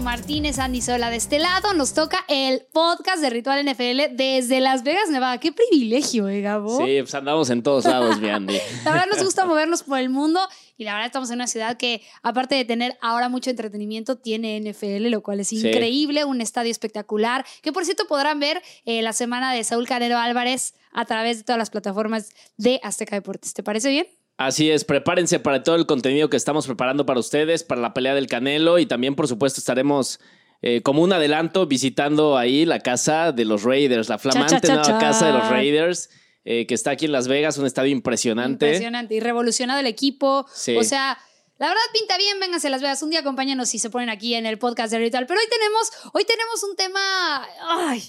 Martínez, 0.00 0.58
Andy 0.58 0.80
Sola 0.80 1.10
de 1.10 1.16
este 1.16 1.38
lado. 1.38 1.72
Nos 1.74 1.94
toca 1.94 2.24
el 2.28 2.62
podcast 2.72 3.20
de 3.20 3.30
Ritual 3.30 3.64
NFL 3.64 4.14
desde 4.16 4.60
Las 4.60 4.82
Vegas, 4.82 5.08
Nevada. 5.10 5.38
Qué 5.38 5.52
privilegio, 5.52 6.28
¿eh, 6.28 6.40
Gabo? 6.40 6.78
Sí, 6.84 6.96
pues 7.00 7.14
andamos 7.14 7.50
en 7.50 7.62
todos 7.62 7.84
lados, 7.84 8.18
mi 8.20 8.28
Andy. 8.28 8.58
La 8.84 8.92
verdad 8.92 9.06
nos 9.10 9.22
gusta 9.24 9.44
movernos 9.46 9.82
por 9.82 9.98
el 9.98 10.08
mundo 10.10 10.40
y 10.76 10.84
la 10.84 10.92
verdad 10.94 11.06
estamos 11.06 11.30
en 11.30 11.36
una 11.36 11.46
ciudad 11.46 11.76
que, 11.76 12.02
aparte 12.22 12.54
de 12.56 12.64
tener 12.64 12.98
ahora 13.00 13.28
mucho 13.28 13.50
entretenimiento, 13.50 14.16
tiene 14.16 14.58
NFL, 14.60 15.08
lo 15.10 15.22
cual 15.22 15.40
es 15.40 15.48
Sí. 15.48 15.58
increíble, 15.58 16.24
un 16.24 16.40
estadio 16.40 16.70
espectacular, 16.72 17.44
que 17.62 17.72
por 17.72 17.84
cierto 17.84 18.06
podrán 18.08 18.40
ver 18.40 18.60
eh, 18.84 19.00
la 19.02 19.12
semana 19.12 19.52
de 19.52 19.62
Saúl 19.62 19.86
Canero 19.86 20.18
Álvarez 20.18 20.74
a 20.92 21.04
través 21.04 21.38
de 21.38 21.44
todas 21.44 21.58
las 21.58 21.70
plataformas 21.70 22.30
de 22.56 22.80
Azteca 22.82 23.14
Deportes. 23.16 23.54
¿Te 23.54 23.62
parece 23.62 23.90
bien? 23.90 24.06
Así 24.36 24.70
es, 24.70 24.84
prepárense 24.84 25.38
para 25.38 25.62
todo 25.62 25.76
el 25.76 25.86
contenido 25.86 26.28
que 26.28 26.36
estamos 26.36 26.66
preparando 26.66 27.06
para 27.06 27.20
ustedes, 27.20 27.62
para 27.62 27.80
la 27.80 27.94
pelea 27.94 28.14
del 28.14 28.26
Canelo 28.26 28.78
y 28.78 28.86
también, 28.86 29.14
por 29.14 29.28
supuesto, 29.28 29.60
estaremos 29.60 30.18
eh, 30.60 30.82
como 30.82 31.02
un 31.02 31.12
adelanto 31.12 31.66
visitando 31.66 32.36
ahí 32.36 32.64
la 32.64 32.80
casa 32.80 33.30
de 33.30 33.44
los 33.44 33.62
Raiders, 33.62 34.08
la 34.08 34.18
flamante 34.18 34.54
Cha, 34.54 34.60
cha, 34.60 34.66
cha, 34.66 34.74
nueva 34.82 34.98
casa 34.98 35.26
de 35.26 35.32
los 35.34 35.48
Raiders, 35.48 36.10
eh, 36.44 36.66
que 36.66 36.74
está 36.74 36.90
aquí 36.90 37.04
en 37.04 37.12
Las 37.12 37.28
Vegas, 37.28 37.58
un 37.58 37.66
estadio 37.66 37.92
impresionante. 37.92 38.66
Impresionante. 38.66 39.14
Y 39.14 39.20
revolucionado 39.20 39.78
el 39.78 39.86
equipo. 39.86 40.46
Sí. 40.52 40.76
O 40.76 40.82
sea, 40.82 41.18
la 41.58 41.68
verdad 41.68 41.82
pinta 41.92 42.18
bien, 42.18 42.40
vénganse 42.40 42.66
a 42.66 42.70
Las 42.70 42.82
Vegas. 42.82 43.02
Un 43.02 43.10
día 43.10 43.20
acompáñanos 43.20 43.68
si 43.68 43.78
se 43.78 43.88
ponen 43.88 44.10
aquí 44.10 44.34
en 44.34 44.46
el 44.46 44.58
podcast 44.58 44.90
de 44.92 44.98
Ritual. 44.98 45.26
Pero 45.26 45.38
hoy 45.38 45.46
tenemos, 45.48 45.90
hoy 46.12 46.24
tenemos 46.24 46.64
un 46.64 46.76
tema. 46.76 47.46
Ay. 47.68 48.02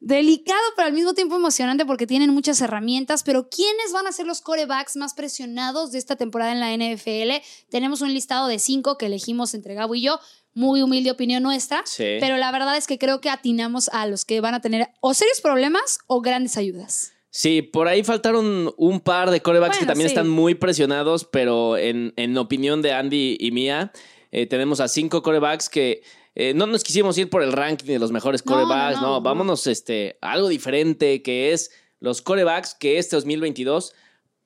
Delicado, 0.00 0.58
pero 0.76 0.88
al 0.88 0.94
mismo 0.94 1.12
tiempo 1.12 1.36
emocionante 1.36 1.84
porque 1.84 2.06
tienen 2.06 2.30
muchas 2.30 2.60
herramientas. 2.62 3.22
Pero 3.22 3.50
¿quiénes 3.50 3.92
van 3.92 4.06
a 4.06 4.12
ser 4.12 4.26
los 4.26 4.40
corebacks 4.40 4.96
más 4.96 5.12
presionados 5.12 5.92
de 5.92 5.98
esta 5.98 6.16
temporada 6.16 6.52
en 6.52 6.60
la 6.60 6.74
NFL? 6.74 7.44
Tenemos 7.68 8.00
un 8.00 8.14
listado 8.14 8.48
de 8.48 8.58
cinco 8.58 8.96
que 8.96 9.06
elegimos 9.06 9.52
entre 9.52 9.74
Gabo 9.74 9.94
y 9.94 10.02
yo. 10.02 10.18
Muy 10.54 10.82
humilde 10.82 11.10
opinión 11.10 11.42
nuestra. 11.42 11.82
Sí. 11.84 12.16
Pero 12.18 12.38
la 12.38 12.50
verdad 12.50 12.78
es 12.78 12.86
que 12.86 12.98
creo 12.98 13.20
que 13.20 13.28
atinamos 13.28 13.90
a 13.90 14.06
los 14.06 14.24
que 14.24 14.40
van 14.40 14.54
a 14.54 14.60
tener 14.60 14.88
o 15.00 15.12
serios 15.12 15.42
problemas 15.42 15.98
o 16.06 16.22
grandes 16.22 16.56
ayudas. 16.56 17.12
Sí, 17.28 17.62
por 17.62 17.86
ahí 17.86 18.02
faltaron 18.02 18.72
un 18.76 19.00
par 19.00 19.30
de 19.30 19.40
corebacks 19.40 19.78
que 19.78 19.86
también 19.86 20.08
sí. 20.08 20.14
están 20.14 20.28
muy 20.28 20.54
presionados, 20.56 21.24
pero 21.24 21.76
en, 21.76 22.12
en 22.16 22.36
opinión 22.38 22.82
de 22.82 22.92
Andy 22.92 23.36
y 23.38 23.52
mía, 23.52 23.92
eh, 24.32 24.46
tenemos 24.46 24.80
a 24.80 24.88
cinco 24.88 25.22
corebacks 25.22 25.68
que 25.68 26.02
eh, 26.40 26.54
no 26.54 26.66
nos 26.66 26.82
quisimos 26.82 27.16
ir 27.18 27.28
por 27.28 27.42
el 27.42 27.52
ranking 27.52 27.86
de 27.86 27.98
los 27.98 28.12
mejores 28.12 28.44
No, 28.44 28.52
no, 28.52 28.62
corebacks, 28.62 28.96
no, 28.96 29.02
no, 29.02 29.12
no. 29.14 29.20
vámonos 29.20 29.66
este, 29.66 30.16
a 30.20 30.32
algo 30.32 30.48
diferente, 30.48 31.22
que 31.22 31.52
es 31.52 31.70
los 31.98 32.22
corebacks 32.22 32.74
que 32.74 32.98
este 32.98 33.16
2022 33.16 33.92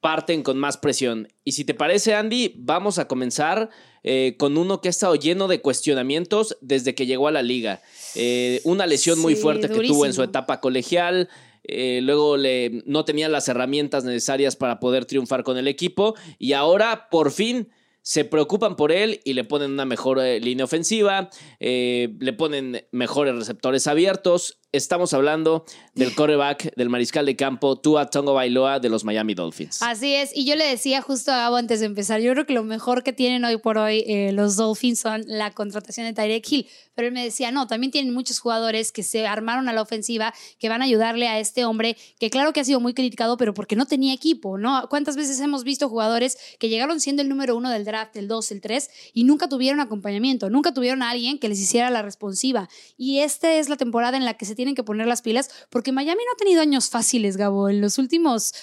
parten 0.01 0.43
con 0.43 0.59
más 0.59 0.77
presión. 0.77 1.29
Y 1.45 1.53
si 1.53 1.65
te 1.65 1.73
parece, 1.73 2.15
Andy, 2.15 2.55
vamos 2.59 2.99
a 2.99 3.09
comenzar 3.09 3.71
eh, 4.03 4.35
con 4.39 4.59
uno 4.59 4.81
que 4.83 4.89
ha 4.89 4.91
estado 4.91 5.15
lleno 5.15 5.49
de 5.49 5.63
cuestionamientos 5.63 6.59
desde 6.61 6.95
que 6.95 7.07
llegó 7.07 7.29
a 7.29 7.33
la 7.33 7.43
liga. 7.43 7.81
Eh, 8.15 8.61
una 8.65 8.87
lesión 8.87 9.19
muy 9.19 9.35
fuerte 9.35 9.69
que 9.71 9.81
tuvo 9.87 10.05
en 10.05 10.13
su 10.13 10.23
etapa 10.23 10.61
colegial. 10.61 11.31
eh, 11.63 12.01
luego 12.03 12.37
le, 12.37 12.83
no 12.85 13.07
tenía 13.07 13.31
las 13.31 13.49
herramientas 13.49 14.05
necesarias 14.05 14.57
para 14.57 14.79
poder 14.79 15.07
triunfar 15.07 15.43
con 15.43 15.57
el 15.57 15.69
equipo. 15.69 16.15
Y 16.39 16.53
ahora, 16.53 17.09
por 17.09 17.31
fin, 17.31 17.71
se 18.05 18.27
preocupan 18.27 18.77
por 18.77 18.93
él 18.93 19.23
y 19.25 19.33
le 19.33 19.45
ponen 19.45 19.73
una 19.73 19.87
mejor 19.87 20.21
eh, 20.21 20.39
línea 20.39 20.67
ofensiva. 20.67 21.31
eh, 21.59 22.15
le 22.21 22.33
ponen 22.35 22.87
mejores 22.93 23.35
receptores 23.35 23.87
abiertos. 23.87 24.61
Estamos 24.75 25.15
hablando 25.15 25.65
del 25.95 26.17
coreback 26.17 26.75
del 26.75 26.89
mariscal 26.89 27.25
de 27.27 27.37
campo 27.37 27.77
Tua 27.77 28.11
Tongo 28.11 28.35
Bailoa 28.35 28.81
de 28.81 28.89
los 28.89 29.05
Miami 29.05 29.33
Dolphins. 29.33 29.81
Así 29.81 30.17
es, 30.17 30.33
y 30.35 30.47
yo 30.47 30.57
le 30.57 30.67
decía 30.67 31.01
justo 31.01 31.31
a 31.31 31.37
Gabo 31.37 31.55
antes 31.55 31.79
de 31.79 31.87
empezar, 31.87 32.21
yo 32.21 32.33
creo 32.33 32.45
que 32.45 32.55
lo 32.55 32.65
mejor 32.65 33.05
que 33.05 33.13
tienen 33.13 33.45
hoy 33.45 33.57
por 33.57 33.79
hoy 33.79 34.03
eh, 34.09 34.33
los 34.33 34.57
Dolphins 34.57 34.99
son 34.99 35.23
la 35.29 35.53
contratación 35.53 36.09
de 36.09 36.13
Tyreek 36.13 36.51
Hill, 36.51 36.67
pero 36.97 37.07
él 37.07 37.15
me 37.15 37.23
decía, 37.23 37.53
no, 37.53 37.69
también 37.69 37.93
tienen 37.93 38.13
muchos 38.13 38.41
jugadores 38.41 38.91
que 38.91 39.05
se 39.05 39.29
armaron 39.29 39.69
a 39.69 39.73
la 39.73 39.81
ofensiva, 39.81 40.35
que 40.59 40.69
van 40.69 40.83
a 40.83 40.87
ayudarle 40.87 41.29
a 41.29 41.39
este 41.39 41.65
hombre, 41.65 41.97
que 42.19 42.29
claro 42.29 42.53
que 42.53 42.59
ha 42.59 42.65
sido 42.65 42.81
muy 42.81 42.95
criticado, 42.95 43.37
pero 43.37 43.55
porque 43.55 43.77
no 43.77 43.87
tenía 43.87 44.13
equipo, 44.13 44.59
¿no? 44.59 44.89
¿Cuántas 44.91 45.15
veces 45.15 45.39
hemos 45.39 45.63
visto 45.63 45.89
jugadores 45.89 46.37
que 46.59 46.69
llegaron 46.69 46.99
siendo 46.99 47.23
el 47.23 47.29
número 47.29 47.57
uno 47.57 47.71
del 47.71 47.85
draft, 47.85 48.17
el 48.17 48.27
dos, 48.27 48.51
el 48.51 48.61
tres, 48.61 48.91
y 49.13 49.23
nunca 49.23 49.49
tuvieron 49.49 49.79
acompañamiento, 49.79 50.51
nunca 50.51 50.75
tuvieron 50.75 51.05
a 51.05 51.11
alguien 51.11 51.39
que 51.39 51.49
les 51.49 51.61
hiciera 51.61 51.91
la 51.91 52.03
responsiva? 52.03 52.69
Y 52.97 53.21
esta 53.21 53.53
es 53.53 53.69
la 53.69 53.77
temporada 53.77 54.17
en 54.17 54.25
la 54.25 54.35
que 54.35 54.47
se 54.47 54.57
tienen 54.65 54.75
que 54.75 54.83
poner 54.83 55.07
las 55.07 55.21
pilas, 55.21 55.51
porque 55.69 55.93
Miami 55.93 56.23
no 56.25 56.33
ha 56.33 56.37
tenido 56.39 56.63
años 56.63 56.89
fáciles, 56.89 57.37
Gabo, 57.37 57.69
en 57.69 57.83
los 57.83 57.99
últimos 57.99 58.55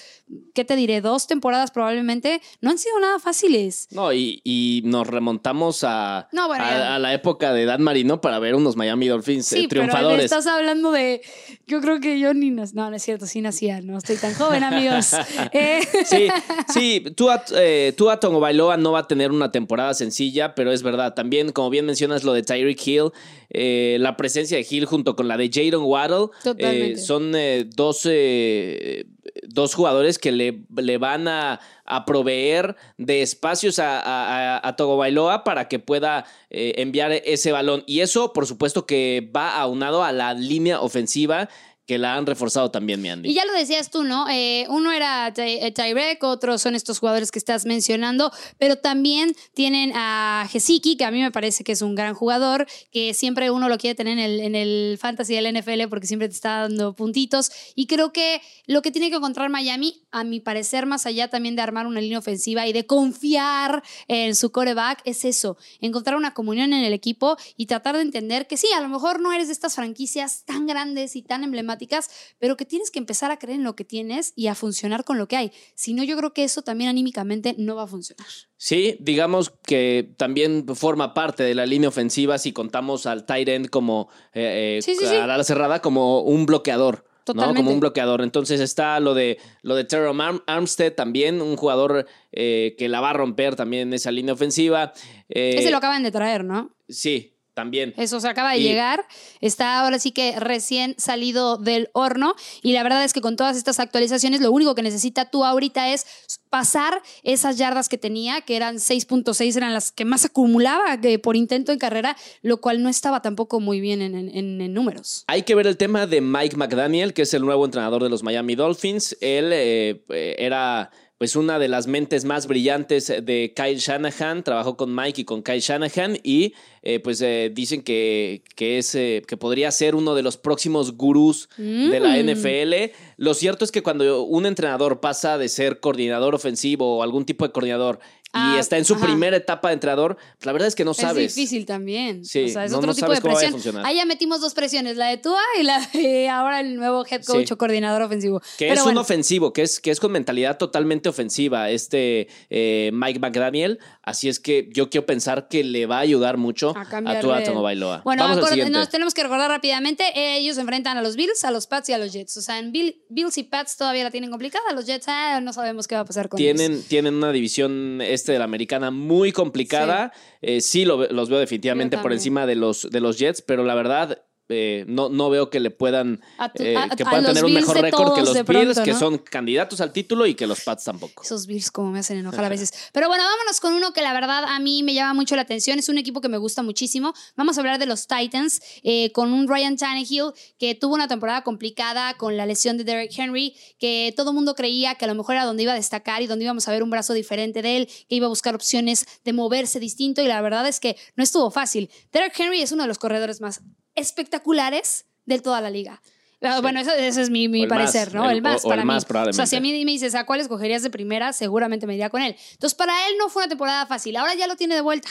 ¿qué 0.54 0.64
te 0.64 0.76
diré? 0.76 1.00
Dos 1.00 1.26
temporadas 1.26 1.70
probablemente 1.70 2.40
no 2.60 2.70
han 2.70 2.78
sido 2.78 2.98
nada 3.00 3.18
fáciles. 3.18 3.86
No, 3.90 4.12
y, 4.12 4.40
y 4.44 4.82
nos 4.84 5.06
remontamos 5.06 5.84
a, 5.84 6.28
No, 6.32 6.48
bueno, 6.48 6.64
a, 6.64 6.96
a 6.96 6.98
la 6.98 7.12
época 7.14 7.52
de 7.52 7.64
Dan 7.66 7.82
Marino 7.82 8.20
para 8.20 8.38
ver 8.38 8.54
unos 8.54 8.76
Miami 8.76 9.08
Dolphins 9.08 9.52
eh, 9.52 9.60
Sí, 9.60 9.66
pero 9.68 9.82
le 9.82 9.88
triunfadores. 9.88 10.24
estás 10.24 10.46
hablando 10.46 10.90
de. 10.90 11.22
Yo 11.66 11.80
creo 11.80 12.00
que 12.00 12.18
yo 12.18 12.34
ni. 12.34 12.50
No, 12.50 12.64
no 12.72 12.94
es 12.94 13.02
cierto, 13.02 13.26
sí 13.26 13.40
nacía, 13.40 13.80
no 13.80 13.98
estoy 13.98 14.16
tan 14.16 14.34
joven, 14.34 14.64
amigos. 14.64 15.12
Eh, 15.52 15.80
Sí, 16.06 16.28
sí, 16.72 17.00
Tua, 17.16 17.44
eh, 17.54 17.92
Tua 17.96 18.18
Tagovailoa 18.18 18.76
no 18.76 18.92
va 18.92 19.00
a 19.00 19.06
tener 19.06 19.30
una 19.30 19.50
temporada 19.52 19.92
sencilla, 19.94 20.54
pero 20.54 20.72
es 20.72 20.82
verdad. 20.82 21.14
También, 21.14 21.52
como 21.52 21.68
bien 21.70 21.84
mencionas, 21.86 22.24
lo 22.24 22.32
de 22.32 22.42
Tyreek 22.42 22.86
Hill, 22.86 23.10
eh, 23.50 23.96
la 24.00 24.16
presencia 24.16 24.56
de 24.56 24.66
Hill 24.68 24.86
junto 24.86 25.14
con 25.16 25.28
la 25.28 25.36
de 25.36 25.50
Waddle, 25.82 26.28
eh, 26.58 26.96
son 26.96 27.32
eh, 27.34 27.64
dos, 27.74 28.06
eh, 28.10 29.06
dos 29.48 29.74
jugadores 29.74 30.18
que 30.18 30.32
le, 30.32 30.64
le 30.76 30.98
van 30.98 31.28
a, 31.28 31.60
a 31.84 32.04
proveer 32.04 32.76
de 32.98 33.22
espacios 33.22 33.78
a, 33.78 34.00
a, 34.00 34.56
a- 34.58 34.68
a 34.68 34.76
Tagovailoa 34.76 35.44
para 35.44 35.68
que 35.68 35.78
pueda 35.78 36.24
eh, 36.50 36.74
enviar 36.78 37.12
ese 37.12 37.52
balón. 37.52 37.82
Y 37.86 38.00
eso, 38.00 38.32
por 38.32 38.46
supuesto, 38.46 38.86
que 38.86 39.30
va 39.34 39.56
aunado 39.60 40.02
a 40.04 40.12
la 40.12 40.34
línea 40.34 40.80
ofensiva 40.80 41.48
que 41.86 41.98
la 41.98 42.16
han 42.16 42.26
reforzado 42.26 42.70
también, 42.70 43.02
mi 43.02 43.08
Andy. 43.08 43.30
Y 43.30 43.34
ya 43.34 43.44
lo 43.44 43.52
decías 43.52 43.90
tú, 43.90 44.04
¿no? 44.04 44.28
Eh, 44.30 44.66
uno 44.68 44.92
era 44.92 45.32
eh, 45.36 45.72
Tyrek, 45.72 46.22
otros 46.22 46.62
son 46.62 46.74
estos 46.74 46.98
jugadores 46.98 47.32
que 47.32 47.38
estás 47.38 47.66
mencionando, 47.66 48.32
pero 48.58 48.76
también 48.76 49.34
tienen 49.54 49.92
a 49.94 50.46
Gesicki, 50.50 50.96
que 50.96 51.04
a 51.04 51.10
mí 51.10 51.20
me 51.20 51.30
parece 51.30 51.64
que 51.64 51.72
es 51.72 51.82
un 51.82 51.94
gran 51.94 52.14
jugador, 52.14 52.66
que 52.92 53.14
siempre 53.14 53.50
uno 53.50 53.68
lo 53.68 53.78
quiere 53.78 53.94
tener 53.94 54.18
en 54.18 54.24
el, 54.24 54.40
en 54.40 54.54
el 54.54 54.98
fantasy 55.00 55.34
del 55.34 55.58
NFL 55.58 55.88
porque 55.88 56.06
siempre 56.06 56.28
te 56.28 56.34
está 56.34 56.62
dando 56.62 56.94
puntitos. 56.94 57.50
Y 57.74 57.86
creo 57.86 58.12
que 58.12 58.40
lo 58.66 58.82
que 58.82 58.90
tiene 58.90 59.10
que 59.10 59.16
encontrar 59.16 59.50
Miami, 59.50 60.01
a 60.12 60.24
mi 60.24 60.40
parecer, 60.40 60.86
más 60.86 61.06
allá 61.06 61.28
también 61.28 61.56
de 61.56 61.62
armar 61.62 61.86
una 61.86 62.00
línea 62.00 62.18
ofensiva 62.18 62.66
y 62.66 62.72
de 62.72 62.86
confiar 62.86 63.82
en 64.08 64.34
su 64.34 64.52
coreback, 64.52 65.00
es 65.04 65.24
eso, 65.24 65.56
encontrar 65.80 66.16
una 66.16 66.34
comunión 66.34 66.72
en 66.72 66.84
el 66.84 66.92
equipo 66.92 67.36
y 67.56 67.66
tratar 67.66 67.96
de 67.96 68.02
entender 68.02 68.46
que 68.46 68.56
sí, 68.56 68.66
a 68.76 68.80
lo 68.80 68.88
mejor 68.88 69.20
no 69.20 69.32
eres 69.32 69.48
de 69.48 69.52
estas 69.52 69.74
franquicias 69.74 70.44
tan 70.44 70.66
grandes 70.66 71.16
y 71.16 71.22
tan 71.22 71.44
emblemáticas, 71.44 72.10
pero 72.38 72.56
que 72.56 72.64
tienes 72.64 72.90
que 72.90 72.98
empezar 72.98 73.30
a 73.30 73.38
creer 73.38 73.58
en 73.58 73.64
lo 73.64 73.74
que 73.74 73.84
tienes 73.84 74.32
y 74.36 74.46
a 74.46 74.54
funcionar 74.54 75.04
con 75.04 75.18
lo 75.18 75.26
que 75.28 75.36
hay. 75.36 75.52
Si 75.74 75.94
no, 75.94 76.04
yo 76.04 76.16
creo 76.16 76.32
que 76.32 76.44
eso 76.44 76.62
también 76.62 76.90
anímicamente 76.90 77.54
no 77.58 77.76
va 77.76 77.84
a 77.84 77.86
funcionar. 77.86 78.26
Sí, 78.56 78.96
digamos 79.00 79.52
que 79.64 80.14
también 80.16 80.66
forma 80.76 81.14
parte 81.14 81.42
de 81.42 81.54
la 81.54 81.66
línea 81.66 81.88
ofensiva 81.88 82.38
si 82.38 82.52
contamos 82.52 83.06
al 83.06 83.26
tight 83.26 83.48
end 83.48 83.68
como 83.70 84.08
eh, 84.34 84.78
eh, 84.78 84.82
Sí, 84.82 84.94
sí, 84.94 85.06
sí. 85.06 85.16
a 85.16 85.26
la 85.26 85.42
cerrada 85.44 85.80
como 85.80 86.20
un 86.20 86.46
bloqueador. 86.46 87.04
¿No? 87.34 87.54
Como 87.54 87.70
un 87.70 87.80
bloqueador. 87.80 88.22
Entonces 88.22 88.60
está 88.60 88.98
lo 89.00 89.14
de 89.14 89.38
lo 89.62 89.74
de 89.74 89.84
Terrell 89.84 90.18
Arm- 90.20 90.42
Armstead 90.46 90.92
también, 90.94 91.40
un 91.42 91.56
jugador 91.56 92.06
eh, 92.32 92.74
que 92.78 92.88
la 92.88 93.00
va 93.00 93.10
a 93.10 93.12
romper 93.14 93.56
también 93.56 93.88
en 93.88 93.94
esa 93.94 94.10
línea 94.10 94.34
ofensiva. 94.34 94.92
Eh, 95.28 95.54
Ese 95.58 95.70
lo 95.70 95.76
acaban 95.78 96.02
de 96.02 96.10
traer, 96.10 96.44
¿no? 96.44 96.74
Sí, 96.88 97.31
también. 97.54 97.94
Eso 97.96 98.20
se 98.20 98.28
acaba 98.28 98.52
de 98.52 98.58
Y- 98.58 98.62
llegar. 98.62 99.04
Está 99.40 99.80
ahora 99.80 99.98
sí 99.98 100.10
que 100.12 100.38
recién 100.38 100.94
salido 100.98 101.56
del 101.56 101.90
horno. 101.92 102.34
Y 102.62 102.72
la 102.72 102.82
verdad 102.82 103.04
es 103.04 103.12
que 103.12 103.20
con 103.20 103.36
todas 103.36 103.56
estas 103.56 103.78
actualizaciones, 103.80 104.40
lo 104.40 104.50
único 104.52 104.74
que 104.74 104.82
necesita 104.82 105.30
tú 105.30 105.44
ahorita 105.44 105.92
es 105.92 106.06
pasar 106.50 107.00
esas 107.22 107.56
yardas 107.56 107.88
que 107.88 107.96
tenía, 107.98 108.42
que 108.42 108.56
eran 108.56 108.76
6.6, 108.78 109.56
eran 109.56 109.72
las 109.72 109.90
que 109.90 110.04
más 110.04 110.24
acumulaba 110.26 110.98
eh, 111.02 111.18
por 111.18 111.34
intento 111.36 111.72
en 111.72 111.78
carrera, 111.78 112.16
lo 112.42 112.60
cual 112.60 112.82
no 112.82 112.88
estaba 112.88 113.22
tampoco 113.22 113.58
muy 113.60 113.80
bien 113.80 114.02
en, 114.02 114.14
en- 114.14 114.28
en- 114.36 114.60
en 114.60 114.74
números. 114.74 115.24
Hay 115.28 115.42
que 115.42 115.54
ver 115.54 115.66
el 115.66 115.76
tema 115.76 116.06
de 116.06 116.20
Mike 116.20 116.56
McDaniel, 116.56 117.14
que 117.14 117.22
es 117.22 117.32
el 117.34 117.42
nuevo 117.42 117.64
entrenador 117.64 118.02
de 118.02 118.10
los 118.10 118.22
Miami 118.22 118.54
Dolphins. 118.54 119.16
Él 119.20 119.50
eh, 119.52 120.04
eh, 120.10 120.36
era 120.38 120.90
pues 121.22 121.36
una 121.36 121.60
de 121.60 121.68
las 121.68 121.86
mentes 121.86 122.24
más 122.24 122.48
brillantes 122.48 123.06
de 123.06 123.52
Kyle 123.54 123.78
Shanahan, 123.78 124.42
trabajó 124.42 124.76
con 124.76 124.92
Mike 124.92 125.20
y 125.20 125.24
con 125.24 125.44
Kyle 125.44 125.60
Shanahan 125.60 126.18
y 126.24 126.52
eh, 126.82 126.98
pues 126.98 127.20
eh, 127.20 127.52
dicen 127.54 127.82
que, 127.82 128.42
que, 128.56 128.78
es, 128.78 128.92
eh, 128.96 129.22
que 129.24 129.36
podría 129.36 129.70
ser 129.70 129.94
uno 129.94 130.16
de 130.16 130.24
los 130.24 130.36
próximos 130.36 130.96
gurús 130.96 131.48
de 131.56 132.00
la 132.00 132.16
Mm. 132.16 132.28
NFL. 132.28 132.90
Lo 133.18 133.34
cierto 133.34 133.64
es 133.64 133.70
que 133.70 133.84
cuando 133.84 134.24
un 134.24 134.46
entrenador 134.46 134.98
pasa 134.98 135.38
de 135.38 135.48
ser 135.48 135.78
coordinador 135.78 136.34
ofensivo 136.34 136.96
o 136.98 137.04
algún 137.04 137.24
tipo 137.24 137.46
de 137.46 137.52
coordinador 137.52 138.00
y 138.34 138.38
Ah, 138.38 138.56
está 138.58 138.78
en 138.78 138.84
su 138.86 138.94
ajá. 138.94 139.04
primera 139.04 139.36
etapa 139.36 139.68
de 139.68 139.74
entrenador, 139.74 140.16
pues, 140.16 140.46
la 140.46 140.52
verdad 140.52 140.68
es 140.68 140.74
que 140.74 140.84
no 140.86 140.94
sabes. 140.94 141.26
Es 141.26 141.34
difícil 141.34 141.66
también. 141.66 142.24
Sí, 142.24 142.44
o 142.44 142.48
sea, 142.48 142.64
es 142.64 142.72
no- 142.72 142.78
otro 142.78 142.88
no 142.88 142.94
tipo 142.94 143.12
de 143.12 143.20
presión. 143.20 143.84
Ahí 143.84 143.96
ya 143.96 144.06
metimos 144.06 144.40
dos 144.40 144.54
presiones, 144.54 144.96
la 144.96 145.08
de 145.08 145.18
Tua 145.18 145.40
y 145.60 145.64
la 145.64 145.86
de 145.92 146.28
ahora 146.30 146.60
el 146.60 146.76
nuevo 146.76 147.04
head 147.04 147.22
coach 147.24 147.48
Sí. 147.48 147.52
o 147.52 147.58
coordinador 147.58 148.00
ofensivo. 148.02 148.40
Que 148.56 148.68
Pero 148.68 148.80
es 148.80 148.86
un 148.86 148.96
ofensivo, 148.96 149.52
que 149.52 149.62
es, 149.62 149.80
que 149.80 149.90
es 149.90 150.00
con 150.00 150.12
mentalidad 150.12 150.56
totalmente 150.56 151.08
ofensiva, 151.10 151.68
este 151.70 152.28
eh, 152.48 152.90
Mike 152.94 153.18
McDaniel. 153.20 153.78
Así 154.02 154.28
es 154.30 154.40
que 154.40 154.68
yo 154.72 154.88
quiero 154.88 155.04
pensar 155.06 155.48
que 155.48 155.62
le 155.62 155.86
va 155.86 155.98
a 155.98 156.00
ayudar 156.00 156.36
mucho 156.38 156.74
A 156.76 156.80
a, 156.82 157.20
Tua 157.20 157.42
Tagovailoa. 157.42 158.00
Bueno, 158.04 158.22
Vamos 158.26 158.50
al 158.50 158.72
nos 158.72 158.88
tenemos 158.88 159.12
que 159.14 159.22
recordar 159.22 159.50
rápidamente, 159.50 160.04
eh, 160.18 160.38
ellos 160.38 160.56
enfrentan 160.58 160.96
a 160.96 161.02
los 161.02 161.16
Bills, 161.16 161.44
a 161.44 161.50
los 161.50 161.66
Pats 161.66 161.90
y 161.90 161.92
a 161.92 161.98
los 161.98 162.12
Jets. 162.12 162.36
O 162.38 162.40
sea, 162.42 162.58
en 162.58 162.72
Bill- 162.72 163.02
Bills 163.10 163.36
y 163.38 163.42
Pats 163.42 163.76
todavía 163.76 164.04
la 164.04 164.10
tienen 164.10 164.30
complicada, 164.30 164.72
los 164.74 164.86
Jets 164.86 165.06
ah, 165.08 165.40
no 165.42 165.52
sabemos 165.52 165.86
qué 165.86 165.94
va 165.94 166.00
a 166.00 166.04
pasar 166.04 166.28
con 166.28 166.40
ellos. 166.40 166.56
Tienen, 166.56 166.82
tienen 166.84 167.14
una 167.14 167.30
división 167.32 168.00
este 168.22 168.32
de 168.32 168.38
la 168.38 168.44
americana 168.44 168.90
muy 168.90 169.32
complicada. 169.32 170.12
Eh, 170.40 170.60
Sí, 170.60 170.84
lo 170.84 170.96
ve- 170.98 171.08
los 171.10 171.28
veo 171.28 171.38
definitivamente 171.38 171.96
por 172.02 172.12
encima 172.12 172.46
de 172.46 172.54
los, 172.54 172.88
de 172.90 173.00
los 173.00 173.18
Jets, 173.18 173.42
pero 173.42 173.64
la 173.64 173.74
verdad 173.74 174.22
eh, 174.48 174.84
no, 174.86 175.08
no 175.08 175.30
veo 175.30 175.48
que 175.50 175.60
le 175.60 175.70
puedan, 175.70 176.20
tu- 176.54 176.62
eh, 176.62 176.76
a- 176.76 176.88
que 176.94 177.04
puedan 177.04 177.24
tener 177.24 177.44
un 177.44 177.54
mejor 177.54 177.80
récord 177.80 178.14
que 178.14 178.20
los 178.20 178.32
Bills, 178.34 178.44
pronto, 178.44 178.82
que 178.84 178.92
son 178.94 179.18
candidatos 179.18 179.80
al 179.80 179.92
título 179.92 180.26
y 180.26 180.34
que 180.34 180.46
los 180.46 180.60
Pats 180.60 180.84
tampoco. 180.84 181.22
Esos 181.22 181.46
Bills 181.46 181.70
como 181.70 181.90
me 181.90 182.00
hacen 182.00 182.18
enojar 182.18 182.44
a 182.44 182.48
veces. 182.48 182.72
Pero 182.92 183.08
bueno, 183.08 183.24
vámonos 183.24 183.60
con 183.60 183.72
uno 183.72 183.92
que 183.92 184.02
la 184.02 184.12
verdad 184.12 184.44
a 184.44 184.58
mí 184.58 184.82
me 184.82 184.94
llama 184.94 185.14
mucho 185.14 185.36
la 185.36 185.42
atención. 185.42 185.78
Es 185.78 185.88
un 185.88 185.96
equipo 185.98 186.20
que 186.20 186.28
me 186.28 186.36
gusta 186.38 186.62
muchísimo. 186.62 187.14
Vamos 187.36 187.56
a 187.56 187.60
hablar 187.60 187.78
de 187.78 187.86
los 187.86 188.06
Titans 188.06 188.60
eh, 188.82 189.10
con 189.12 189.32
un 189.32 189.48
Ryan 189.48 189.76
Tannehill 189.76 190.32
que 190.58 190.74
tuvo 190.74 190.94
una 190.94 191.08
temporada 191.08 191.42
complicada 191.44 192.14
con 192.18 192.36
la 192.36 192.44
lesión 192.44 192.76
de 192.76 192.84
Derrick 192.84 193.16
Henry, 193.18 193.54
que 193.78 194.12
todo 194.16 194.30
el 194.30 194.34
mundo 194.34 194.54
creía 194.54 194.96
que 194.96 195.04
a 195.04 195.08
lo 195.08 195.14
mejor 195.14 195.36
era 195.36 195.44
donde 195.44 195.62
iba 195.62 195.72
a 195.72 195.76
destacar 195.76 196.20
y 196.20 196.26
donde 196.26 196.44
íbamos 196.44 196.68
a 196.68 196.72
ver 196.72 196.82
un 196.82 196.90
brazo 196.90 197.12
diferente 197.14 197.62
de 197.62 197.76
él, 197.78 197.86
que 198.08 198.16
iba 198.16 198.26
a 198.26 198.28
buscar 198.28 198.54
opciones 198.54 199.06
de 199.24 199.32
moverse 199.32 199.80
distinto 199.80 200.20
y 200.20 200.26
la 200.26 200.40
verdad 200.42 200.66
es 200.68 200.78
que 200.80 200.96
no 201.16 201.24
estuvo 201.24 201.50
fácil. 201.50 201.90
Derrick 202.12 202.38
Henry 202.38 202.60
es 202.60 202.72
uno 202.72 202.82
de 202.82 202.88
los 202.88 202.98
corredores 202.98 203.40
más 203.40 203.62
espectaculares 203.94 205.06
de 205.26 205.40
toda 205.40 205.60
la 205.60 205.70
liga. 205.70 206.00
Ah, 206.44 206.60
Bueno, 206.60 206.80
eso- 206.80 206.92
ese 206.92 207.22
es 207.22 207.30
mi, 207.30 207.46
mi 207.48 207.66
O 207.66 207.68
más, 207.68 207.78
parecer, 207.78 208.12
¿no? 208.14 208.24
el- 208.28 208.38
El, 208.38 208.42
más 208.42 208.64
o- 208.64 208.66
o 208.66 208.70
para 208.70 208.82
el 208.82 208.86
mí. 208.86 208.92
más, 208.94 209.04
O 209.04 209.06
sea, 209.06 209.06
si 209.06 209.20
a 209.20 209.28
probablemente. 209.32 209.60
mí 209.60 209.84
me 209.84 209.92
dices 209.92 210.14
a 210.16 210.26
cuál 210.26 210.40
escogerías 210.40 210.82
de 210.82 210.90
primera, 210.90 211.32
seguramente 211.32 211.86
me 211.86 211.94
iría 211.94 212.10
con 212.10 212.20
él. 212.20 212.34
Entonces, 212.52 212.74
para 212.74 212.92
él 213.08 213.14
no 213.18 213.28
fue 213.28 213.44
una 213.44 213.48
temporada 213.48 213.86
fácil. 213.86 214.16
Ahora 214.16 214.34
ya 214.34 214.48
lo 214.48 214.56
tiene 214.56 214.74
de 214.74 214.80
vuelta. 214.80 215.08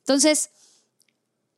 Entonces, 0.00 0.50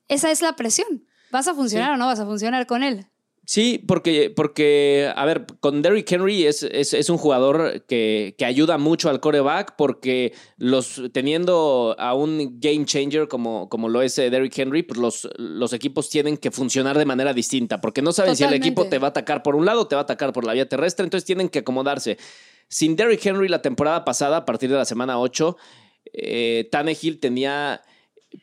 esa 0.06 0.30
es 0.30 0.40
la 0.40 0.54
presión. 0.54 1.04
¿Vas 1.32 1.48
a 1.48 1.54
funcionar 1.54 1.92
o 1.92 1.96
no 1.96 2.06
vas 2.06 2.20
a 2.20 2.24
funcionar 2.26 2.66
con 2.66 2.84
él? 2.84 3.06
Sí, 3.50 3.82
porque, 3.84 4.30
porque 4.30 5.10
a 5.12 5.24
ver, 5.24 5.44
con 5.58 5.82
Derrick 5.82 6.12
Henry 6.12 6.46
es, 6.46 6.62
es, 6.62 6.94
es 6.94 7.10
un 7.10 7.18
jugador 7.18 7.84
que, 7.88 8.36
que 8.38 8.44
ayuda 8.44 8.78
mucho 8.78 9.10
al 9.10 9.18
coreback 9.18 9.74
porque 9.76 10.32
los, 10.56 11.02
teniendo 11.12 11.96
a 11.98 12.14
un 12.14 12.60
game 12.60 12.84
changer 12.84 13.26
como, 13.26 13.68
como 13.68 13.88
lo 13.88 14.02
es 14.02 14.16
eh, 14.18 14.30
Derrick 14.30 14.56
Henry, 14.56 14.84
pues 14.84 15.00
los, 15.00 15.28
los 15.36 15.72
equipos 15.72 16.08
tienen 16.08 16.36
que 16.36 16.52
funcionar 16.52 16.96
de 16.96 17.04
manera 17.04 17.34
distinta 17.34 17.80
porque 17.80 18.02
no 18.02 18.12
saben 18.12 18.36
si 18.36 18.44
el 18.44 18.52
equipo 18.52 18.86
te 18.86 19.00
va 19.00 19.08
a 19.08 19.10
atacar 19.10 19.42
por 19.42 19.56
un 19.56 19.66
lado 19.66 19.80
o 19.80 19.88
te 19.88 19.96
va 19.96 20.02
a 20.02 20.04
atacar 20.04 20.32
por 20.32 20.44
la 20.44 20.52
vía 20.52 20.68
terrestre, 20.68 21.02
entonces 21.02 21.26
tienen 21.26 21.48
que 21.48 21.58
acomodarse. 21.58 22.18
Sin 22.68 22.94
Derrick 22.94 23.26
Henry 23.26 23.48
la 23.48 23.62
temporada 23.62 24.04
pasada, 24.04 24.36
a 24.36 24.44
partir 24.44 24.70
de 24.70 24.76
la 24.76 24.84
semana 24.84 25.18
8, 25.18 25.56
eh, 26.12 26.68
Tannehill 26.70 27.18
tenía 27.18 27.82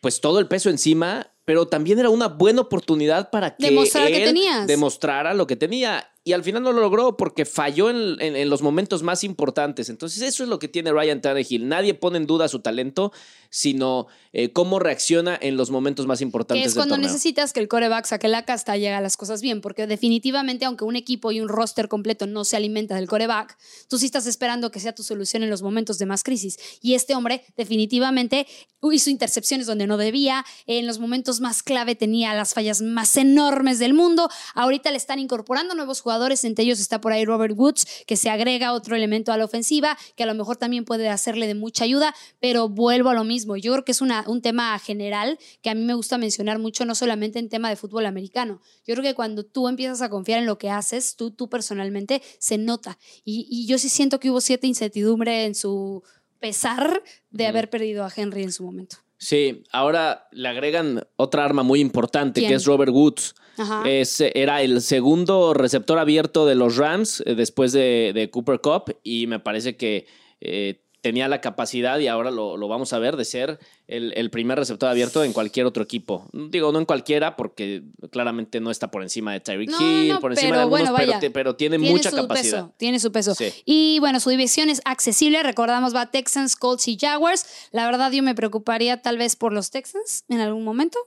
pues 0.01 0.19
todo 0.19 0.39
el 0.39 0.49
peso 0.49 0.69
encima, 0.69 1.31
pero 1.47 1.65
también 1.65 1.97
era 1.97 2.09
una 2.09 2.27
buena 2.27 2.59
oportunidad 2.59 3.29
para 3.29 3.55
que 3.55 3.67
Demostrar 3.67 4.09
que 4.09 4.19
tenías. 4.19 4.67
demostrara 4.67 5.33
lo 5.33 5.47
que 5.47 5.55
tenía. 5.55 6.05
Y 6.27 6.33
al 6.33 6.43
final 6.43 6.61
no 6.63 6.71
lo 6.73 6.81
logró 6.81 7.15
porque 7.15 7.45
falló 7.45 7.89
en, 7.89 8.19
en- 8.21 8.35
en 8.35 8.49
los 8.49 8.61
momentos 8.61 9.01
más 9.03 9.23
importantes. 9.23 9.89
Entonces 9.89 10.21
eso 10.21 10.43
es 10.43 10.49
lo 10.49 10.59
que 10.59 10.67
tiene 10.67 10.91
Ryan 10.91 11.21
Tannehill. 11.21 11.67
Nadie 11.67 11.93
pone 11.93 12.17
en 12.17 12.27
duda 12.27 12.47
su 12.49 12.59
talento, 12.59 13.13
sino 13.49 14.07
eh, 14.33 14.51
cómo 14.51 14.77
reacciona 14.79 15.37
en 15.41 15.55
los 15.55 15.71
momentos 15.71 16.05
más 16.05 16.19
Que 16.19 16.25
importantes 16.25 16.67
es 16.67 16.73
del 16.73 16.79
cuando 16.81 16.95
torneo. 16.95 17.07
necesitas 17.11 17.53
que 17.53 17.61
el 17.61 17.67
coreback 17.69 18.05
saque 18.05 18.27
la 18.27 18.43
casta 18.43 18.75
y 18.75 18.85
haga 18.85 18.99
las 18.99 19.15
cosas 19.15 19.41
bien. 19.41 19.61
Porque 19.61 19.87
definitivamente, 19.87 20.65
aunque 20.65 20.83
un 20.83 20.95
equipo 20.97 21.31
y 21.31 21.39
un 21.39 21.47
roster 21.47 21.87
completo 21.87 22.27
no 22.27 22.43
se 22.43 22.57
alimenta 22.57 22.95
del 22.95 23.07
coreback, 23.07 23.57
tú 23.87 23.97
sí 23.97 24.05
estás 24.05 24.27
esperando 24.27 24.69
que 24.69 24.79
sea 24.81 24.93
tu 24.93 25.03
solución 25.03 25.43
en 25.43 25.49
los 25.49 25.61
momentos 25.61 25.97
de 25.97 26.05
más 26.07 26.23
crisis. 26.23 26.57
Y 26.81 26.95
este 26.95 27.15
hombre 27.15 27.43
definitivamente 27.55 28.47
hizo 28.91 29.09
intercepciones 29.09 29.65
donde 29.67 29.87
no 29.87 29.97
debía. 29.97 30.45
En 30.65 30.87
los 30.87 30.99
momentos 30.99 31.39
más 31.41 31.63
clave 31.63 31.95
tenía 31.95 32.33
las 32.33 32.53
fallas 32.53 32.81
más 32.81 33.15
enormes 33.17 33.79
del 33.79 33.93
mundo. 33.93 34.29
Ahorita 34.55 34.91
le 34.91 34.97
están 34.97 35.19
incorporando 35.19 35.73
nuevos 35.75 36.01
jugadores. 36.01 36.16
Entre 36.43 36.65
ellos 36.65 36.79
está 36.79 36.99
por 36.99 37.11
ahí 37.11 37.25
Robert 37.25 37.53
Woods, 37.57 37.85
que 38.05 38.15
se 38.15 38.29
agrega 38.29 38.73
otro 38.73 38.95
elemento 38.95 39.31
a 39.31 39.37
la 39.37 39.45
ofensiva, 39.45 39.97
que 40.15 40.23
a 40.23 40.25
lo 40.25 40.33
mejor 40.33 40.57
también 40.57 40.85
puede 40.85 41.09
hacerle 41.09 41.47
de 41.47 41.55
mucha 41.55 41.83
ayuda. 41.83 42.13
Pero 42.39 42.69
vuelvo 42.69 43.09
a 43.09 43.13
lo 43.13 43.23
mismo. 43.23 43.55
Yo 43.55 43.71
creo 43.73 43.85
que 43.85 43.91
es 43.91 44.01
una, 44.01 44.23
un 44.27 44.41
tema 44.41 44.77
general 44.79 45.37
que 45.61 45.69
a 45.69 45.75
mí 45.75 45.83
me 45.83 45.93
gusta 45.93 46.17
mencionar 46.17 46.59
mucho, 46.59 46.85
no 46.85 46.95
solamente 46.95 47.39
en 47.39 47.49
tema 47.49 47.69
de 47.69 47.75
fútbol 47.75 48.05
americano. 48.05 48.61
Yo 48.85 48.95
creo 48.95 49.03
que 49.03 49.15
cuando 49.15 49.45
tú 49.45 49.67
empiezas 49.67 50.01
a 50.01 50.09
confiar 50.09 50.39
en 50.39 50.45
lo 50.45 50.57
que 50.57 50.69
haces, 50.69 51.15
tú, 51.15 51.31
tú 51.31 51.49
personalmente, 51.49 52.21
se 52.39 52.57
nota. 52.57 52.97
Y, 53.23 53.47
y 53.49 53.67
yo 53.67 53.77
sí 53.77 53.89
siento 53.89 54.19
que 54.19 54.31
hubo 54.31 54.41
cierta 54.41 54.67
incertidumbre 54.67 55.45
en 55.45 55.55
su 55.55 56.03
pesar 56.39 57.03
de 57.29 57.47
haber 57.47 57.69
perdido 57.69 58.03
a 58.03 58.11
Henry 58.15 58.43
en 58.43 58.51
su 58.51 58.63
momento. 58.63 59.06
Sí, 59.17 59.63
ahora 59.71 60.27
le 60.31 60.47
agregan 60.47 61.07
otra 61.15 61.45
arma 61.45 61.63
muy 61.63 61.79
importante 61.79 62.41
¿Quién? 62.41 62.49
que 62.49 62.55
es 62.55 62.65
Robert 62.65 62.91
Woods. 62.91 63.35
Ajá. 63.57 63.83
Es, 63.89 64.21
era 64.21 64.61
el 64.61 64.81
segundo 64.81 65.53
receptor 65.55 65.97
abierto 65.97 66.45
de 66.45 66.53
los 66.55 66.77
Rams 66.77 67.23
eh, 67.25 67.33
después 67.33 67.71
de, 67.71 68.11
de 68.13 68.29
Cooper 68.29 68.61
Cup 68.61 68.95
y 69.03 69.25
me 69.25 69.39
parece 69.39 69.75
que 69.75 70.05
eh, 70.39 70.83
tenía 71.07 71.29
la 71.29 71.39
capacidad 71.39 71.99
y 71.99 72.07
ahora 72.09 72.31
lo, 72.31 72.57
lo 72.57 72.67
vamos 72.67 72.91
a 72.91 72.99
ver 72.99 73.15
de 73.15 73.23
ser 73.23 73.59
el, 73.87 74.11
el 74.17 74.29
primer 74.29 74.59
receptor 74.59 74.89
abierto 74.89 75.23
en 75.23 75.31
cualquier 75.31 75.65
otro 75.65 75.81
equipo. 75.81 76.27
Digo, 76.33 76.73
no 76.73 76.79
en 76.79 76.85
cualquiera 76.85 77.37
porque 77.37 77.83
claramente 78.11 78.59
no 78.59 78.71
está 78.71 78.91
por 78.91 79.03
encima 79.03 79.31
de 79.31 79.39
Tyreek 79.39 79.69
No, 79.69 79.79
Hill, 79.79 80.09
no, 80.09 80.19
por 80.19 80.33
encima 80.33 80.49
pero 80.49 80.57
de 80.57 80.61
algunos, 80.63 80.81
bueno, 80.89 80.95
pero, 80.97 81.07
vaya. 81.13 81.19
te- 81.21 81.31
pero 81.31 81.55
tiene, 81.55 81.77
tiene 81.77 81.91
mucha 81.93 82.09
su 82.09 82.17
capacidad. 82.17 82.65
peso, 82.65 82.73
tiene 82.75 82.99
su 82.99 83.11
peso. 83.13 83.35
Sí. 83.35 83.53
Y 83.63 83.99
bueno, 83.99 84.19
su 84.19 84.29
división 84.29 84.69
es 84.69 84.81
accesible. 84.83 85.41
Recordamos, 85.43 85.95
va 85.95 86.11
Texans, 86.11 86.57
Colts 86.57 86.89
y 86.89 86.97
Jaguars. 86.99 87.45
La 87.71 87.85
verdad, 87.85 88.11
yo 88.11 88.21
me 88.21 88.35
preocuparía 88.35 89.01
tal 89.01 89.17
vez 89.17 89.37
por 89.37 89.53
los 89.53 89.71
Texans 89.71 90.25
en 90.27 90.41
algún 90.41 90.65
momento. 90.65 90.99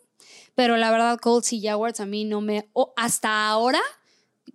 Pero 0.55 0.79
la 0.79 0.91
verdad, 0.91 1.19
Colts 1.21 1.53
y 1.53 1.61
Jaguars 1.63 2.01
a 2.01 2.07
mí 2.07 2.25
no 2.25 2.41
me. 2.41 2.69
hasta 2.97 3.49
ahora, 3.49 3.81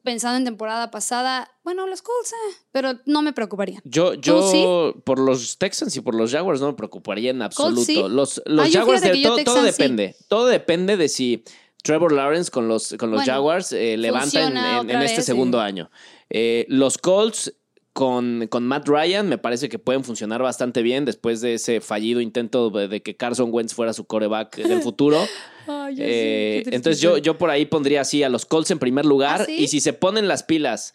pensando 0.05 0.37
en 0.37 0.45
temporada 0.45 0.89
pasada, 0.91 1.51
bueno, 1.65 1.85
los 1.87 2.01
Colts, 2.01 2.31
eh, 2.31 2.55
pero 2.71 2.93
no 3.05 3.21
me 3.21 3.33
preocuparían. 3.33 3.81
Yo, 3.83 4.13
yo 4.13 4.49
sí? 4.49 4.63
por 5.03 5.19
los 5.19 5.57
Texans 5.57 5.93
y 5.97 5.99
por 6.01 6.15
los 6.15 6.31
Jaguars 6.31 6.61
no 6.61 6.67
me 6.67 6.73
preocuparía 6.73 7.31
en 7.31 7.41
absoluto. 7.41 7.81
sí? 7.83 7.95
Los, 8.07 8.41
los 8.45 8.67
Ah, 8.67 8.69
Jaguars, 8.71 9.01
de- 9.01 9.21
todo, 9.43 9.59
sí. 9.59 9.65
depende. 9.65 10.15
Todo 10.29 10.45
depende 10.45 10.95
de 10.95 11.09
si 11.09 11.43
Trevor 11.83 12.13
Lawrence 12.13 12.49
con 12.49 12.69
los, 12.69 12.95
con 12.97 13.11
los 13.11 13.19
Bueno, 13.19 13.33
Jaguars 13.33 13.73
eh, 13.73 13.97
levanta 13.97 14.47
en, 14.47 14.89
este 15.01 15.17
vez, 15.17 15.25
segundo 15.25 15.59
año. 15.59 15.91
Eh, 16.29 16.65
los 16.69 16.97
Colts 16.97 17.53
con, 17.93 18.47
con 18.49 18.65
Matt 18.67 18.87
Ryan 18.87 19.27
me 19.29 19.37
parece 19.37 19.69
que 19.69 19.79
pueden 19.79 20.03
funcionar 20.03 20.41
bastante 20.41 20.81
bien 20.81 21.05
después 21.05 21.41
de 21.41 21.53
ese 21.55 21.81
fallido 21.81 22.21
intento 22.21 22.69
de, 22.69 22.87
de 22.87 23.01
que 23.01 23.15
Carson 23.15 23.49
Wentz 23.51 23.73
fuera 23.73 23.93
su 23.93 24.05
coreback 24.05 24.55
del 24.57 24.81
futuro. 24.81 25.19
Eh, 25.97 26.63
entonces 26.71 27.01
yo, 27.01 27.17
yo 27.17 27.37
por 27.37 27.49
ahí 27.49 27.65
pondría 27.65 28.01
así 28.01 28.23
a 28.23 28.29
los 28.29 28.45
Colts 28.45 28.71
en 28.71 28.79
primer 28.79 29.05
lugar 29.05 29.41
¿Ah, 29.41 29.45
sí? 29.45 29.55
y 29.59 29.67
si 29.67 29.79
se 29.81 29.93
ponen 29.93 30.27
las 30.27 30.43
pilas 30.43 30.93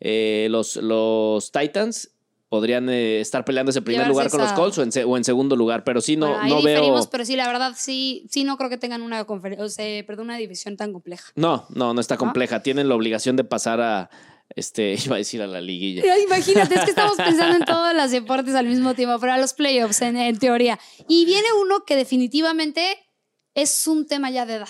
eh, 0.00 0.48
los, 0.50 0.76
los 0.76 1.50
Titans 1.52 2.10
podrían 2.48 2.88
eh, 2.88 3.20
estar 3.20 3.44
peleando 3.44 3.70
ese 3.70 3.82
primer 3.82 4.06
Llevarse 4.06 4.12
lugar 4.12 4.30
con 4.30 4.40
los 4.40 4.52
Colts 4.52 4.78
o 4.78 4.82
en, 4.82 4.90
se- 4.90 5.04
o 5.04 5.16
en 5.18 5.24
segundo 5.24 5.54
lugar, 5.54 5.84
pero 5.84 6.00
sí 6.00 6.16
no, 6.16 6.28
Bueno, 6.28 6.42
ahí 6.44 6.50
no 6.50 6.62
veo... 6.62 7.08
pero 7.10 7.24
sí, 7.26 7.36
la 7.36 7.46
verdad, 7.46 7.74
sí, 7.76 8.24
sí 8.30 8.44
no 8.44 8.56
creo 8.56 8.70
que 8.70 8.78
tengan 8.78 9.02
una 9.02 9.24
conferencia, 9.24 9.66
o 9.66 9.68
sea, 9.68 10.02
perdón, 10.06 10.26
una 10.26 10.38
división 10.38 10.76
tan 10.78 10.92
compleja. 10.94 11.30
No, 11.34 11.66
no, 11.74 11.92
no 11.92 12.00
está 12.00 12.16
compleja. 12.16 12.62
Tienen 12.62 12.88
la 12.88 12.94
obligación 12.94 13.36
de 13.36 13.44
pasar 13.44 13.82
a, 13.82 14.08
este, 14.56 14.94
iba 15.04 15.16
a 15.16 15.18
decir 15.18 15.42
a 15.42 15.46
la 15.46 15.60
liguilla. 15.60 16.00
Pero 16.00 16.18
imagínate, 16.22 16.74
es 16.76 16.84
que 16.84 16.90
estamos 16.90 17.16
pensando 17.18 17.54
en 17.56 17.64
todos 17.66 17.94
los 17.94 18.10
deportes 18.10 18.54
al 18.54 18.64
mismo 18.66 18.94
tiempo, 18.94 19.18
pero 19.20 19.32
a 19.34 19.38
los 19.38 19.52
playoffs 19.52 20.00
en, 20.00 20.16
en 20.16 20.38
teoría. 20.38 20.78
Y 21.06 21.26
viene 21.26 21.48
uno 21.60 21.84
que 21.84 21.96
definitivamente 21.96 22.96
es 23.62 23.86
un 23.86 24.06
tema 24.06 24.30
ya 24.30 24.46
de 24.46 24.54
edad, 24.54 24.68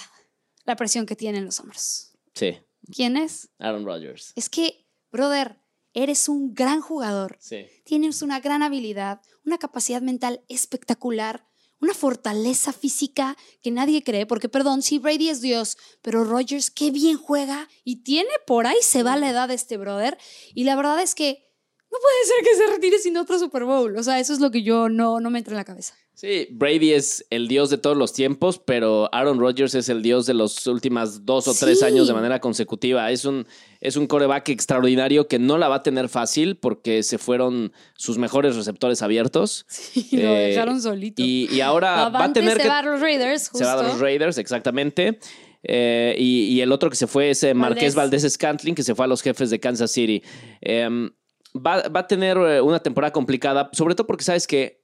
la 0.65 0.77
presión 0.77 1.07
que 1.07 1.17
tienen 1.17 1.45
los 1.45 1.61
hombres. 1.61 2.13
Sí, 2.35 2.59
¿Quién 2.95 3.17
es? 3.17 3.51
Aaron 3.59 3.85
Rodgers. 3.85 4.33
Es 4.35 4.49
que, 4.49 4.87
brother, 5.13 5.61
eres 5.93 6.29
un 6.29 6.55
gran 6.55 6.81
jugador, 6.81 7.37
Sí. 7.41 7.67
tienes 7.85 8.23
una 8.23 8.41
gran 8.41 8.63
habilidad, 8.63 9.21
una 9.45 9.59
capacidad 9.59 10.01
mental 10.01 10.43
espectacular, 10.49 11.47
una 11.81 11.93
fortaleza 11.95 12.73
física 12.73 13.37
que 13.63 13.71
nadie 13.71 14.03
cree, 14.03 14.27
porque 14.27 14.49
perdón, 14.49 14.83
sí, 14.83 14.99
Brady 14.99 15.29
es 15.29 15.41
Dios, 15.41 15.77
pero 16.03 16.25
Rogers 16.25 16.71
qué 16.71 16.91
bien 16.91 17.19
juega 17.19 17.69
y 17.85 18.03
tiene 18.03 18.31
por 18.47 18.67
ahí 18.67 18.79
se 18.81 19.03
va 19.03 19.17
la 19.17 19.31
edad 19.31 19.49
de 19.49 19.55
este 19.55 19.77
brother. 19.77 20.17
Y 20.55 20.65
la 20.65 20.75
verdad 20.77 21.01
es 21.03 21.15
que 21.15 21.45
no 21.91 21.99
puede 22.01 22.25
ser 22.27 22.45
que 22.45 22.57
se 22.57 22.67
retire 22.75 22.99
sin 22.99 23.17
otro 23.17 23.39
Super 23.39 23.65
Bowl. 23.65 23.97
O 23.97 24.03
sea, 24.03 24.19
eso 24.19 24.33
es 24.33 24.41
lo 24.41 24.51
que 24.51 24.63
yo 24.63 24.89
no, 24.89 25.21
no 25.21 25.31
me 25.31 25.39
entra 25.39 25.53
en 25.53 25.59
la 25.59 25.65
cabeza. 25.65 25.95
Sí, 26.21 26.49
Brady 26.51 26.95
es 26.95 27.25
el 27.31 27.47
dios 27.47 27.71
de 27.71 27.79
todos 27.79 27.97
los 27.97 28.13
tiempos, 28.13 28.59
pero 28.59 29.09
Aaron 29.15 29.39
Rodgers 29.39 29.77
es 29.77 29.89
el 29.89 30.03
dios 30.03 30.27
de 30.27 30.35
los 30.35 30.67
últimos 30.67 31.25
dos 31.25 31.47
o 31.47 31.55
tres 31.55 31.79
Sí. 31.79 31.85
años 31.85 32.09
de 32.09 32.13
manera 32.15 32.41
consecutiva. 32.41 33.09
Es 33.13 33.25
un, 33.25 33.47
es 33.81 33.95
un 33.95 34.09
coreback 34.09 34.49
extraordinario 34.49 35.29
que 35.29 35.39
no 35.39 35.59
la 35.59 35.69
va 35.69 35.77
a 35.77 35.83
tener 35.85 36.09
fácil 36.09 36.57
porque 36.57 37.05
se 37.05 37.19
fueron 37.19 37.73
sus 37.95 38.19
mejores 38.19 38.57
receptores 38.57 39.01
abiertos. 39.03 39.65
Y 39.95 40.17
lo 40.17 40.23
Eh, 40.31 40.49
dejaron 40.49 40.83
solito. 40.83 41.23
Y, 41.23 41.49
y 41.53 41.61
ahora 41.61 42.09
va 42.09 42.25
a 42.25 42.33
tener 42.33 42.57
se 42.57 42.63
que... 42.63 42.69
va 42.69 42.79
a 42.81 42.83
los 42.83 43.01
Raiders, 43.01 43.49
justo. 43.51 43.59
Se 43.59 43.65
va 43.65 43.79
a 43.79 43.83
los 43.85 44.01
Raiders, 44.01 44.39
exactamente. 44.39 45.21
Eh, 45.63 46.17
y, 46.19 46.47
y 46.47 46.61
el 46.63 46.73
otro 46.73 46.91
que 46.91 46.97
se 46.97 47.07
fue 47.07 47.31
es 47.31 47.45
eh, 47.45 47.55
Marqués 47.55 47.95
Valdés. 47.95 48.23
Valdés 48.23 48.33
Scantling, 48.33 48.75
que 48.75 48.83
se 48.83 48.97
fue 48.97 49.05
a 49.05 49.09
los 49.09 49.23
jefes 49.23 49.51
de 49.51 49.61
Kansas 49.61 49.93
City. 49.93 50.21
Em, 50.61 51.11
va, 51.55 51.89
va 51.89 52.01
a 52.01 52.07
tener 52.09 52.37
eh, 52.39 52.61
una 52.61 52.81
temporada 52.81 53.13
complicada, 53.13 53.71
sobre 53.73 53.95
todo 53.95 54.09
porque 54.09 54.25
sabes 54.25 54.49
que 54.49 54.78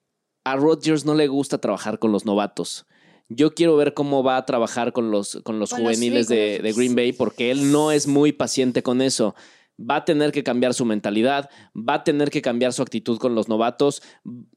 a 0.44 0.56
Rodgers 0.56 1.04
no 1.04 1.14
le 1.14 1.26
gusta 1.26 1.58
trabajar 1.58 1.98
con 1.98 2.12
los 2.12 2.24
novatos. 2.24 2.86
Yo 3.28 3.54
quiero 3.54 3.76
ver 3.76 3.94
cómo 3.94 4.22
va 4.22 4.36
a 4.36 4.46
trabajar 4.46 4.92
con 4.92 5.10
los, 5.10 5.40
con 5.42 5.58
los 5.58 5.72
juveniles 5.72 6.28
sí, 6.28 6.34
de 6.34 6.74
Green 6.76 6.94
Bay, 6.94 7.12
porque 7.12 7.50
él 7.50 7.72
no 7.72 7.90
es 7.90 8.06
muy 8.06 8.32
paciente 8.32 8.82
con 8.82 9.00
eso. 9.00 9.34
Va 9.80 9.96
a 9.96 10.04
tener 10.04 10.30
que 10.30 10.44
cambiar 10.44 10.72
su 10.74 10.84
mentalidad, 10.84 11.50
va 11.74 11.94
a 11.94 12.04
tener 12.04 12.30
que 12.30 12.42
cambiar 12.42 12.72
su 12.72 12.82
actitud 12.82 13.18
con 13.18 13.34
los 13.34 13.48
novatos. 13.48 14.02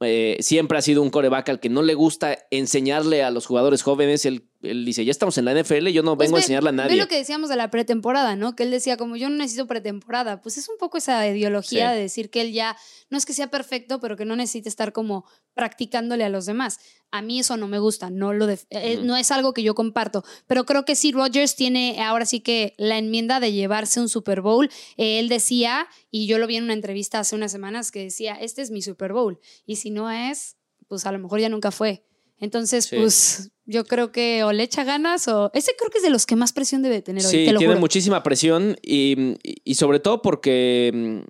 Eh, 0.02 0.38
siempre 0.42 0.78
ha 0.78 0.82
sido 0.82 1.02
un 1.02 1.10
coreback 1.10 1.50
al 1.50 1.60
que 1.60 1.70
no 1.70 1.82
le 1.82 1.96
gusta 1.96 2.38
enseñarle 2.52 3.24
a 3.24 3.32
los 3.32 3.48
jugadores 3.48 3.82
jóvenes. 3.82 4.26
Él, 4.26 4.47
él 4.62 4.86
dice, 4.86 5.06
ya 5.06 5.12
estamos 5.12 5.38
en 5.38 5.46
la 5.46 5.54
NFL, 5.54 5.88
yo 5.90 6.02
no 6.04 6.16
Pues 6.18 6.28
vengo 6.28 6.38
a 6.38 6.40
enseñarle 6.40 6.70
a 6.70 6.72
nadie. 6.74 6.98
lo 6.98 7.08
que 7.08 7.16
decíamos 7.18 7.50
de 7.50 7.56
la 7.56 7.70
pretemporada, 7.70 8.36
¿no? 8.36 8.56
Que 8.56 8.64
él 8.64 8.72
decía, 8.72 8.98
como 8.98 9.16
yo 9.16 9.30
no 9.30 9.36
necesito 9.36 9.68
pretemporada. 9.68 10.42
Pues 10.42 10.58
es 10.58 10.68
un 10.70 10.78
poco 10.78 10.98
esa 10.98 11.28
ideología 11.28 11.90
Sí. 11.92 11.96
de 11.96 12.02
decir 12.02 12.30
que 12.30 12.42
él 12.42 12.54
ya 12.54 12.76
no 13.10 13.18
es 13.18 13.26
que 13.26 13.34
sea 13.34 13.50
perfecto, 13.50 14.00
pero 14.00 14.18
que 14.18 14.26
no 14.26 14.36
necesita 14.36 14.68
estar 14.70 14.94
como 14.94 15.26
practicándole 15.54 16.24
a 16.24 16.30
los 16.30 16.46
demás. 16.46 16.80
A 17.12 17.22
mí 17.22 17.40
eso 17.40 17.56
no 17.58 17.68
me 17.68 17.80
gusta, 17.80 18.10
no, 18.10 18.34
lo 18.34 18.48
eh, 18.50 19.00
no 19.04 19.16
es 19.16 19.32
algo 19.32 19.54
que 19.54 19.64
yo 19.64 19.76
comparto. 19.76 20.24
Pero 20.48 20.66
creo 20.66 20.86
que 20.86 20.96
sí, 20.96 21.12
Rogers 21.12 21.56
tiene 21.56 22.02
ahora 22.04 22.26
sí 22.26 22.42
que 22.42 22.74
la 22.78 22.98
enmienda 22.98 23.40
de 23.40 23.54
llevarse 23.54 24.00
un 24.02 24.10
Super 24.10 24.42
Bowl. 24.42 24.70
Eh, 24.98 25.20
él 25.20 25.30
decía, 25.30 25.88
y 26.12 26.28
yo 26.28 26.38
lo 26.38 26.48
vi 26.48 26.58
en 26.58 26.64
una 26.66 26.74
entrevista 26.74 27.20
hace 27.20 27.36
unas 27.36 27.52
semanas, 27.52 27.92
que 27.92 28.04
decía, 28.04 28.34
este 28.36 28.62
es 28.62 28.72
mi 28.72 28.82
Super 28.82 29.14
Bowl. 29.14 29.40
Y 29.66 29.78
si 29.78 29.90
no 29.90 30.12
es, 30.12 30.58
pues 30.88 31.06
a 31.06 31.12
lo 31.12 31.20
mejor 31.20 31.40
ya 31.40 31.50
nunca 31.50 31.72
fue. 31.72 32.04
Entonces, 32.40 32.86
Sí. 32.86 32.96
pues 32.98 33.52
yo 33.68 33.86
creo 33.86 34.12
que 34.14 34.44
o 34.46 34.54
le 34.54 34.64
echa 34.64 34.84
ganas 34.86 35.28
o... 35.28 35.52
Ese 35.54 35.74
creo 35.78 35.92
que 35.92 35.98
es 35.98 36.04
de 36.04 36.10
los 36.10 36.26
que 36.26 36.36
más 36.38 36.54
presión 36.54 36.82
debe 36.82 37.02
tener 37.02 37.24
hoy, 37.24 37.30
Sí, 37.30 37.46
te 37.46 37.52
lo 37.52 37.60
tiene 37.60 37.74
juro. 37.74 37.82
muchísima 37.82 38.24
presión 38.24 38.78
y, 38.82 39.36
y 39.44 39.76
sobre 39.76 40.00
todo 40.00 40.22
porque, 40.22 41.24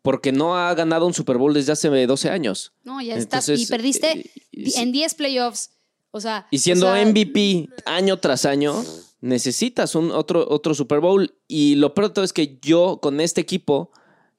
porque 0.00 0.30
no 0.30 0.56
ha 0.56 0.72
ganado 0.74 1.06
un 1.06 1.12
Super 1.12 1.36
Bowl 1.36 1.52
desde 1.52 1.72
hace 1.72 1.88
12 1.88 2.30
años. 2.30 2.72
No, 2.84 3.02
ya 3.02 3.16
estás. 3.16 3.48
Y 3.48 3.66
perdiste 3.66 4.30
eh, 4.52 4.70
en 4.76 4.92
10 4.92 5.14
playoffs. 5.14 5.70
O 6.12 6.20
sea... 6.20 6.46
Y 6.52 6.58
siendo 6.58 6.88
o 6.90 6.94
sea, 6.94 7.04
MVP 7.04 7.68
año 7.86 8.18
tras 8.18 8.44
año, 8.44 8.84
necesitas 9.20 9.96
un 9.96 10.12
otro, 10.12 10.46
otro 10.48 10.74
Super 10.74 11.00
Bowl. 11.00 11.34
Y 11.48 11.74
lo 11.74 11.92
peor 11.92 12.08
de 12.08 12.14
todo 12.14 12.24
es 12.24 12.32
que 12.32 12.58
yo 12.62 13.00
con 13.02 13.20
este 13.20 13.40
equipo, 13.40 13.90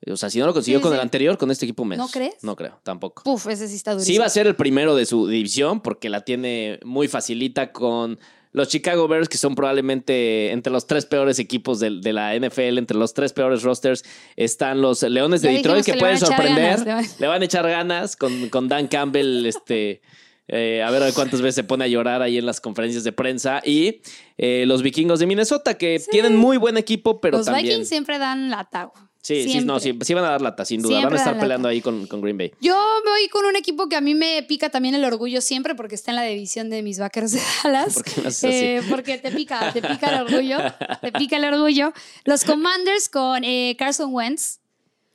o 0.09 0.17
sea, 0.17 0.29
si 0.29 0.39
no 0.39 0.45
lo 0.47 0.53
consiguió 0.53 0.79
Sí, 0.79 0.83
con 0.83 0.91
sí. 0.91 0.95
el 0.95 1.01
anterior, 1.01 1.37
con 1.37 1.51
este 1.51 1.65
equipo 1.65 1.85
menos. 1.85 2.07
¿No 2.07 2.11
crees? 2.11 2.43
No 2.43 2.55
creo, 2.55 2.79
tampoco. 2.83 3.23
Puf, 3.23 3.47
ese 3.47 3.67
sí 3.67 3.75
está 3.75 3.91
durísimo. 3.93 4.13
Sí 4.13 4.17
va 4.19 4.25
a 4.25 4.29
ser 4.29 4.47
el 4.47 4.55
primero 4.55 4.95
de 4.95 5.05
su 5.05 5.27
división 5.27 5.81
porque 5.81 6.09
la 6.09 6.21
tiene 6.21 6.79
muy 6.83 7.07
facilita 7.07 7.71
con 7.71 8.19
los 8.53 8.67
Chicago 8.67 9.07
Bears, 9.07 9.29
que 9.29 9.37
son 9.37 9.55
probablemente 9.55 10.51
entre 10.51 10.73
los 10.73 10.85
tres 10.87 11.05
peores 11.05 11.39
equipos 11.39 11.79
de, 11.79 11.91
la 12.11 12.35
NFL, 12.35 12.77
entre 12.79 12.97
los 12.97 13.13
tres 13.13 13.31
peores 13.31 13.63
rosters, 13.63 14.03
están 14.35 14.81
los 14.81 15.03
Leones 15.03 15.41
de 15.41 15.49
Ya 15.51 15.57
Detroit, 15.57 15.85
que, 15.85 15.93
pueden 15.93 16.17
sorprender. 16.19 16.63
ganas, 16.65 16.85
le 16.85 16.93
van- 16.93 17.05
le 17.19 17.27
van 17.27 17.41
a 17.41 17.45
echar 17.45 17.67
ganas 17.69 18.15
con, 18.17 18.49
con 18.49 18.67
Dan 18.67 18.87
Campbell, 18.87 19.45
este... 19.45 20.01
eh, 20.49 20.83
a 20.83 20.91
ver 20.91 21.13
cuántas 21.13 21.41
veces 21.41 21.55
se 21.55 21.63
pone 21.63 21.85
a 21.85 21.87
llorar 21.87 22.21
ahí 22.21 22.37
en 22.37 22.45
las 22.45 22.59
conferencias 22.59 23.05
de 23.05 23.13
prensa. 23.13 23.61
Y 23.63 24.01
eh, 24.37 24.65
los 24.67 24.81
vikingos 24.81 25.19
de 25.19 25.27
Minnesota, 25.27 25.75
que 25.77 25.97
Sí. 25.99 26.09
tienen 26.11 26.35
muy 26.35 26.57
buen 26.57 26.75
equipo, 26.75 27.21
pero 27.21 27.37
Los 27.37 27.45
también. 27.45 27.67
Vikings 27.67 27.87
siempre 27.87 28.17
dan 28.19 28.49
lata. 28.49 28.91
güey. 28.93 29.05
Sí, 29.21 29.49
sí, 29.49 29.61
no, 29.61 29.79
sí, 29.79 29.97
sí 30.01 30.13
van 30.13 30.25
a 30.25 30.29
dar 30.31 30.41
lata, 30.41 30.65
sin 30.65 30.81
duda. 30.81 30.97
Siempre 30.97 31.17
van 31.17 31.19
a 31.19 31.23
estar 31.23 31.39
peleando 31.39 31.67
ahí 31.67 31.81
con, 31.81 32.07
con 32.07 32.21
Green 32.21 32.37
Bay. 32.37 32.51
Yo 32.59 32.75
me 33.05 33.11
voy 33.11 33.27
con 33.29 33.45
un 33.45 33.55
equipo 33.55 33.87
que 33.87 33.95
a 33.95 34.01
mí 34.01 34.15
me 34.15 34.43
pica 34.43 34.69
también 34.69 34.95
el 34.95 35.03
orgullo 35.03 35.41
siempre 35.41 35.75
porque 35.75 35.95
está 35.95 36.11
en 36.11 36.15
la 36.15 36.23
división 36.23 36.69
de 36.69 36.81
mis 36.83 36.99
Vaqueros 36.99 37.31
de 37.31 37.41
Dallas. 37.63 37.93
¿Por 37.93 38.03
qué 38.03 38.27
así? 38.27 38.47
Eh, 38.47 38.81
porque 38.89 39.17
te 39.17 39.31
pica, 39.31 39.71
te 39.71 39.81
pica 39.81 40.09
el 40.09 40.21
orgullo. 40.21 40.57
Te 41.01 41.11
pica 41.11 41.37
el 41.37 41.45
orgullo. 41.45 41.93
Los 42.25 42.43
Commanders 42.43 43.09
con 43.09 43.43
eh, 43.43 43.75
Carson 43.77 44.13
Wentz. 44.13 44.59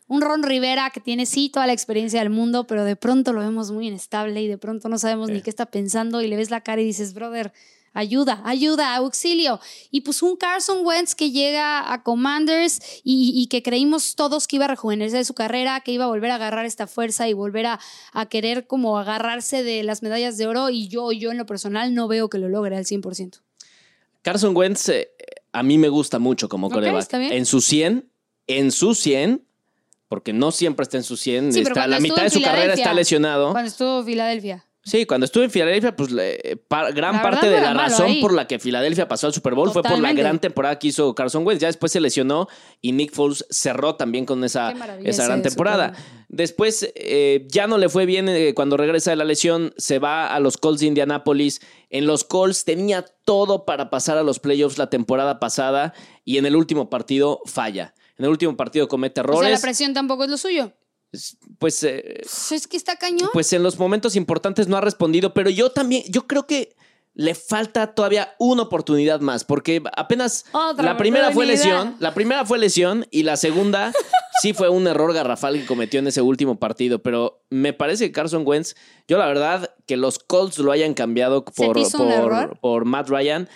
Un 0.09 0.21
Ron 0.21 0.45
Rivera 0.45 0.91
que 0.91 1.01
tiene 1.01 1.27
sí 1.27 1.49
toda 1.49 1.67
la 1.67 1.73
experiencia 1.73 2.21
del 2.21 2.31
mundo, 2.31 2.69
pero 2.69 2.85
de 2.85 2.95
pronto 2.95 3.33
lo 3.33 3.41
vemos 3.41 3.73
muy 3.73 3.89
inestable 3.89 4.41
y 4.41 4.47
de 4.47 4.57
pronto 4.57 4.89
no 4.89 4.99
sabemos 4.99 5.31
ni 5.31 5.43
qué 5.43 5.51
está 5.51 5.67
pensando 5.67 6.23
y 6.23 6.29
le 6.29 6.37
ves 6.37 6.49
la 6.53 6.61
cara 6.61 6.81
y 6.81 6.85
dices, 6.85 7.13
brother, 7.13 7.53
ayuda, 7.97 8.41
ayuda, 8.45 8.95
auxilio. 8.97 9.59
Y 9.91 10.03
pues 10.03 10.23
un 10.23 10.37
Carson 10.37 10.85
Wentz 10.87 11.15
que 11.15 11.31
llega 11.31 11.93
a 11.93 12.03
Commanders 12.03 12.81
y, 13.03 13.33
y 13.35 13.47
que 13.49 13.63
creímos 13.63 14.15
todos 14.15 14.47
que 14.47 14.57
iba 14.57 14.67
a 14.67 14.69
rejuvenecer 14.69 15.25
su 15.25 15.35
carrera, 15.35 15.81
que 15.81 15.93
iba 15.93 16.05
a 16.05 16.09
volver 16.09 16.31
a 16.31 16.37
agarrar 16.37 16.67
esta 16.67 16.87
fuerza 16.87 17.29
y 17.29 17.33
volver 17.33 17.67
a, 17.67 17.81
a 18.13 18.27
querer 18.27 18.67
como 18.67 18.99
agarrarse 18.99 19.63
de 19.63 19.83
las 19.83 20.03
medallas 20.03 20.37
de 20.37 20.47
oro 20.47 20.71
y 20.71 20.89
yo, 20.89 21.13
yo 21.13 21.31
en 21.31 21.39
lo 21.39 21.47
personal 21.47 21.95
no 21.95 22.09
veo 22.09 22.29
que 22.29 22.39
lo 22.39 22.49
logre 22.49 22.77
al 22.77 22.85
100%. 22.85 23.41
Carson 24.23 24.57
Wentz 24.57 24.89
eh, 24.89 25.09
a 25.53 25.63
mí 25.63 25.79
me 25.79 25.89
gusta 25.89 26.19
mucho 26.19 26.49
como 26.49 26.67
Ok, 26.67 26.75
coreback. 26.75 27.01
está 27.03 27.19
bien. 27.19 27.33
En 27.33 27.47
su 27.47 27.61
100, 27.61 28.11
en 28.47 28.71
su 28.73 28.95
100, 28.95 29.43
porque 30.09 30.33
no 30.33 30.53
siempre 30.53 30.83
está 30.85 30.99
en 30.99 31.03
su 31.03 31.17
100, 31.17 31.53
Sí, 31.53 31.61
está, 31.61 31.87
la 31.87 31.99
mitad 32.01 32.23
de 32.23 32.31
su 32.31 32.43
carrera 32.43 32.75
está 32.75 32.93
lesionado. 32.93 33.53
Cuando 33.53 33.69
estuvo 33.71 34.05
Filadelfia. 34.05 34.66
Sí, 34.89 35.05
cuando 35.05 35.25
estuve 35.25 35.47
en 35.47 35.51
Filadelfia, 35.51 35.97
pues 35.97 36.11
pa- 36.69 36.93
gran 36.93 37.17
La 37.17 37.23
parte 37.23 37.51
de 37.51 37.61
la 37.61 37.75
razón 37.75 38.07
ahí. 38.07 38.21
por 38.21 38.33
la 38.33 38.47
que 38.47 38.61
Filadelfia 38.61 39.09
pasó 39.09 39.27
al 39.27 39.35
Super 39.35 39.55
Bowl 39.55 39.73
fue 39.73 39.83
por 39.83 39.99
la 39.99 40.13
gran 40.13 40.39
temporada 40.39 40.79
que 40.79 40.87
hizo 40.87 41.13
Carson 41.13 41.45
Wentz. 41.45 41.61
Ya 41.61 41.67
después 41.67 41.91
se 41.91 41.99
lesionó 41.99 42.47
y 42.81 42.93
Nick 42.93 43.13
Foles 43.13 43.45
cerró 43.51 43.97
también 43.97 44.25
con 44.27 44.45
esa, 44.45 44.73
esa 45.03 45.25
gran 45.25 45.43
temporada. 45.43 45.93
Después 46.29 46.93
eh, 46.95 47.47
ya 47.51 47.67
no 47.67 47.79
le 47.79 47.89
fue 47.89 48.07
bien 48.07 48.29
eh, 48.29 48.53
cuando 48.55 48.77
regresa 48.77 49.11
de 49.11 49.17
la 49.17 49.25
lesión, 49.25 49.75
se 49.77 49.99
va 49.99 50.33
a 50.33 50.39
los 50.39 50.57
Colts 50.57 50.81
de 50.83 50.87
Indianápolis. 50.87 51.61
En 51.91 52.07
los 52.07 52.23
Colts 52.23 52.65
tenía 52.65 53.05
todo 53.25 53.65
para 53.65 53.91
pasar 53.91 54.19
a 54.19 54.23
los 54.23 54.39
playoffs 54.39 54.79
la 54.79 54.89
temporada 54.89 55.41
pasada 55.41 55.95
y 56.25 56.39
en 56.39 56.47
el 56.47 56.55
último 56.55 56.91
partido 56.91 57.41
falla. 57.45 57.93
En 58.19 58.25
el 58.25 58.31
último 58.31 58.57
partido 58.57 58.87
comete 58.87 59.21
O 59.21 59.25
sea, 59.25 59.33
errores. 59.33 59.51
la 59.53 59.61
presión 59.61 59.95
tampoco 59.95 60.23
es 60.25 60.31
lo 60.31 60.37
suyo. 60.37 60.73
Pues 61.59 61.83
eh, 61.85 62.21
Pues 62.23 62.53
es 62.53 62.67
que 62.67 62.77
está 62.77 62.97
cañón. 62.97 63.31
pues 63.33 63.53
en 63.53 63.63
los 63.63 63.79
momentos 63.79 64.17
importantes 64.17 64.69
no 64.69 64.77
ha 64.77 64.81
respondido, 64.81 65.35
pero 65.35 65.51
yo 65.51 65.71
también, 65.71 66.03
yo 66.09 66.27
creo 66.27 66.47
que 66.47 66.77
le 67.15 67.35
falta 67.35 67.95
todavía 67.95 68.35
una 68.39 68.63
oportunidad 68.63 69.21
más, 69.21 69.45
porque 69.45 69.83
apenas 69.97 70.45
Otra 70.53 70.85
la 70.85 70.97
primera 70.99 71.31
fue 71.31 71.47
lesión, 71.47 71.97
la 71.99 72.13
primera 72.13 72.45
fue 72.45 72.59
lesión 72.59 73.07
y 73.11 73.23
la 73.23 73.37
segunda 73.37 73.93
sí 74.43 74.53
fue 74.53 74.69
un 74.69 74.87
error 74.87 75.15
garrafal 75.15 75.59
que 75.59 75.65
cometió 75.65 75.99
en 75.99 76.09
ese 76.09 76.21
último 76.21 76.59
partido, 76.59 76.99
pero 76.99 77.43
me 77.49 77.73
parece 77.73 78.07
que 78.07 78.13
Carson 78.13 78.43
Wentz, 78.47 78.75
yo 79.09 79.17
la 79.17 79.27
verdad 79.27 79.75
que 79.87 79.97
los 79.97 80.19
Colts 80.19 80.59
lo 80.59 80.73
hayan 80.73 80.93
cambiado 80.93 81.43
¿Se 81.55 81.65
por, 81.65 82.59
por 82.61 82.85
Matt 82.85 83.09
Ryan. 83.09 83.49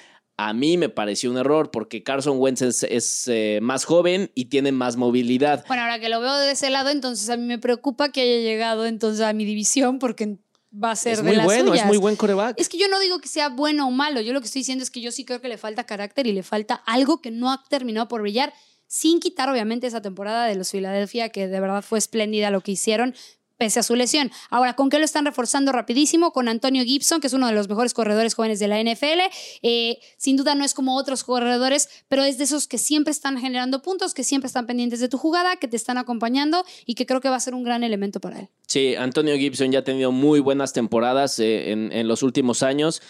A 0.42 0.54
mí 0.54 0.78
me 0.78 0.88
pareció 0.88 1.30
un 1.30 1.37
error 1.37 1.70
porque 1.70 2.02
Carson 2.02 2.38
Wentz 2.38 2.62
es, 2.62 2.82
es, 2.85 3.28
eh, 3.28 3.59
más 3.61 3.85
joven 3.85 4.30
y 4.35 4.47
tiene 4.47 4.73
más 4.73 4.97
movilidad. 4.97 5.66
Bueno, 5.68 5.82
ahora 5.82 6.00
que 6.00 6.09
lo 6.09 6.18
veo 6.18 6.35
de 6.38 6.52
ese 6.52 6.70
lado, 6.70 6.88
entonces 6.88 7.28
a 7.28 7.37
mí 7.37 7.44
me 7.44 7.59
preocupa 7.59 8.11
que 8.11 8.23
haya 8.23 8.40
llegado 8.40 8.87
entonces 8.87 9.23
a 9.23 9.35
mi 9.35 9.44
división 9.44 9.99
porque 9.99 10.38
va 10.73 10.92
a 10.92 10.97
ser 10.97 11.12
Es 11.12 11.18
de 11.18 11.25
muy 11.25 11.37
las 11.37 11.44
bueno, 11.44 11.68
suyas. 11.73 11.80
es 11.80 11.87
muy 11.87 11.99
buen 11.99 12.16
coreback. 12.16 12.59
Es 12.59 12.70
que 12.70 12.78
yo 12.78 12.88
no 12.88 12.99
digo 13.00 13.20
que 13.20 13.28
sea 13.28 13.50
bueno 13.50 13.87
o 13.87 13.90
malo, 13.90 14.23
yo 14.23 14.32
lo 14.32 14.40
que 14.40 14.47
estoy 14.47 14.61
diciendo 14.61 14.82
es 14.82 14.90
que 14.90 15.02
yo 15.02 15.12
sí 15.12 15.26
creo 15.26 15.42
que 15.42 15.49
le 15.49 15.59
falta 15.59 15.85
carácter 15.85 16.26
y 16.26 16.32
le 16.32 16.42
falta 16.42 16.76
algo 16.87 17.20
que 17.20 17.30
no 17.30 17.52
ha 17.52 17.62
terminado 17.68 18.09
por 18.09 18.23
brillar, 18.23 18.54
sin 18.87 19.20
quitar 19.20 19.50
obviamente 19.50 19.87
esa 19.88 20.00
temporada 20.00 20.47
de 20.47 20.54
los 20.54 20.70
Philadelphia, 20.70 21.28
que 21.28 21.49
de 21.49 21.61
verdad 21.61 21.82
fue 21.82 21.99
espléndida 21.99 22.50
lo 22.50 22.62
que 22.62 22.73
hicieron 22.73 23.14
pese 23.61 23.79
a 23.79 23.83
su 23.83 23.95
lesión. 23.95 24.33
Ahora, 24.49 24.75
¿con 24.75 24.88
qué 24.88 24.99
lo 24.99 25.05
están 25.05 25.26
reforzando 25.26 25.71
rapidísimo? 25.71 26.33
Con 26.33 26.49
Antonio 26.49 26.83
Gibson, 26.83 27.21
que 27.21 27.26
es 27.26 27.35
uno 27.35 27.47
de 27.47 27.52
los 27.52 27.69
mejores 27.69 27.93
corredores 27.93 28.33
jóvenes 28.33 28.59
de 28.59 28.69
la 28.69 28.83
NFL. 28.83 29.21
Eh, 29.61 29.99
sin 30.17 30.38
duda 30.38 30.55
no 30.55 30.64
es 30.64 30.73
como 30.73 30.97
otros 30.97 31.25
corredores, 31.25 31.90
pero 32.09 32.25
es 32.25 32.38
de 32.38 32.45
esos 32.45 32.67
que 32.67 32.79
siempre 32.79 33.11
están 33.11 33.38
generando 33.38 33.83
puntos, 33.83 34.14
que 34.14 34.25
siempre 34.25 34.47
están 34.47 34.67
pendientes 34.67 34.99
de 35.00 35.11
tu 35.11 35.19
jugada, 35.19 35.57
que 35.57 35.69
te 35.69 35.76
están 35.76 35.99
acompañando 35.99 36.64
y 36.87 36.95
que 36.95 37.05
creo 37.05 37.21
que 37.21 37.29
va 37.29 37.37
a 37.37 37.40
ser 37.40 37.55
un 37.55 37.62
gran 37.62 37.85
elemento 37.85 38.19
para 38.19 38.40
él. 38.40 38.49
Sí, 38.67 38.95
Antonio 38.95 39.37
Gibson 39.37 39.71
ya 39.71 39.81
ha 39.81 39.85
tenido 39.85 40.11
muy 40.11 40.40
buenas 40.40 40.73
temporadas 40.73 41.38
eh, 41.38 41.71
en, 41.73 42.09
los 42.09 42.23
últimos 42.23 42.62
años. 42.62 43.02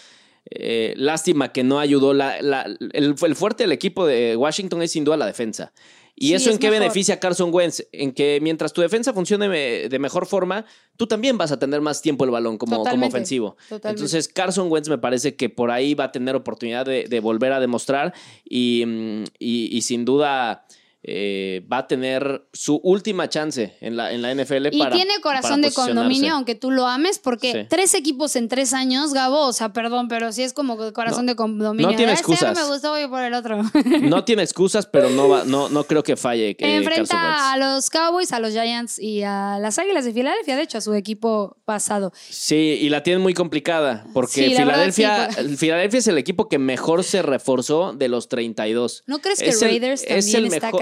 Eh, 0.49 0.93
lástima 0.97 1.53
que 1.53 1.63
no 1.63 1.79
ayudó. 1.79 2.11
El, 2.11 2.75
el 2.91 3.35
fuerte 3.37 3.63
del 3.63 3.71
equipo 3.71 4.05
de 4.05 4.35
Washington 4.35 4.81
es 4.81 4.91
sin 4.91 5.05
duda 5.05 5.15
la 5.15 5.27
defensa. 5.27 5.71
¿Y 6.15 6.27
Sí, 6.29 6.33
eso 6.35 6.49
es 6.49 6.55
en 6.55 6.59
qué 6.59 6.67
mejor. 6.69 6.81
beneficia 6.81 7.15
a 7.15 7.19
Carson 7.19 7.49
Wentz? 7.53 7.83
En 7.91 8.11
que 8.11 8.39
mientras 8.41 8.73
tu 8.73 8.81
defensa 8.81 9.13
funcione 9.13 9.47
de 9.49 9.99
mejor 9.99 10.25
forma, 10.25 10.65
tú 10.97 11.07
también 11.07 11.37
vas 11.37 11.51
a 11.51 11.57
tener 11.59 11.81
más 11.81 12.01
tiempo 12.01 12.25
el 12.25 12.31
balón 12.31 12.57
como, 12.57 12.83
como 12.83 13.07
ofensivo. 13.07 13.55
totalmente. 13.69 13.89
Entonces, 13.89 14.27
Carson 14.27 14.71
Wentz 14.71 14.89
me 14.89 14.97
parece 14.97 15.35
que 15.35 15.49
por 15.49 15.71
ahí 15.71 15.93
va 15.95 16.05
a 16.05 16.11
tener 16.11 16.35
oportunidad 16.35 16.85
de, 16.85 17.05
de 17.09 17.19
volver 17.19 17.53
a 17.53 17.59
demostrar 17.59 18.13
y, 18.43 18.83
mm, 18.85 19.23
y- 19.39 19.75
y 19.77 19.81
sin 19.81 20.05
duda 20.05 20.65
eh, 21.03 21.65
va 21.71 21.79
a 21.79 21.87
tener 21.87 22.43
su 22.53 22.75
última 22.83 23.27
chance 23.27 23.75
en 23.81 23.97
la, 23.97 24.11
en 24.13 24.21
la 24.21 24.33
NFL 24.35 24.67
Y 24.71 24.77
para 24.79 24.95
tiene 24.95 25.13
corazón 25.21 25.61
para 25.61 25.69
de 25.69 25.73
condominio, 25.73 26.33
aunque 26.35 26.53
tú 26.55 26.69
lo 26.69 26.85
ames, 26.87 27.17
porque 27.17 27.51
Sí. 27.51 27.57
tres 27.69 27.93
equipos 27.95 28.35
en 28.35 28.47
tres 28.47 28.71
años, 28.73 29.13
Gabo, 29.13 29.47
o 29.47 29.53
sea, 29.53 29.73
perdón, 29.73 30.07
pero 30.07 30.31
sí 30.31 30.43
es 30.43 30.53
como 30.53 30.77
que 30.77 30.93
corazón 30.93 31.25
No, 31.25 31.31
de 31.31 31.35
condominio. 31.35 31.89
no 31.89 31.95
tiene 31.97 32.13
"Este 32.13 32.31
excusas. 32.31 32.55
me 32.55 32.65
gustó, 32.71 32.91
voy 32.91 33.07
por 33.07 33.21
el 33.23 33.33
otro. 33.33 33.61
No 34.01 34.23
tiene 34.25 34.43
excusas, 34.43 34.85
pero 34.85 35.09
no, 35.09 35.27
va, 35.27 35.43
no, 35.43 35.69
no 35.69 35.85
creo 35.85 36.03
que 36.03 36.15
falle. 36.15 36.51
eh, 36.51 36.75
Enfrenta 36.77 37.51
a 37.51 37.57
los 37.57 37.89
Cowboys, 37.89 38.31
a 38.31 38.39
los 38.39 38.51
Giants 38.51 38.99
y 38.99 39.23
a 39.23 39.57
las 39.59 39.79
Águilas 39.79 40.05
de 40.05 40.13
Filadelfia, 40.13 40.55
de 40.55 40.61
hecho, 40.63 40.77
a 40.77 40.81
su 40.81 40.93
equipo 40.93 41.57
pasado. 41.65 42.11
Sí, 42.29 42.77
y 42.79 42.89
la 42.89 43.01
tienen 43.01 43.21
muy 43.23 43.33
complicada, 43.33 44.05
porque 44.13 44.33
Sí, 44.33 44.53
la 44.53 44.65
verdad, 44.65 44.91
Filadelfia, 44.93 45.31
sí. 45.49 45.57
Filadelfia 45.57 45.97
es 45.99 46.07
el 46.07 46.17
equipo 46.19 46.47
que 46.47 46.59
mejor 46.59 47.03
se 47.03 47.21
reforzó 47.23 47.93
de 47.93 48.07
los 48.07 48.29
32. 48.29 49.03
¿No 49.07 49.19
crees 49.19 49.39
que 49.39 49.49
Es 49.49 49.61
el- 49.63 49.69
Raiders 49.69 50.03
es 50.03 50.07
también 50.31 50.37
el 50.45 50.53
está 50.53 50.67
mejor- 50.67 50.79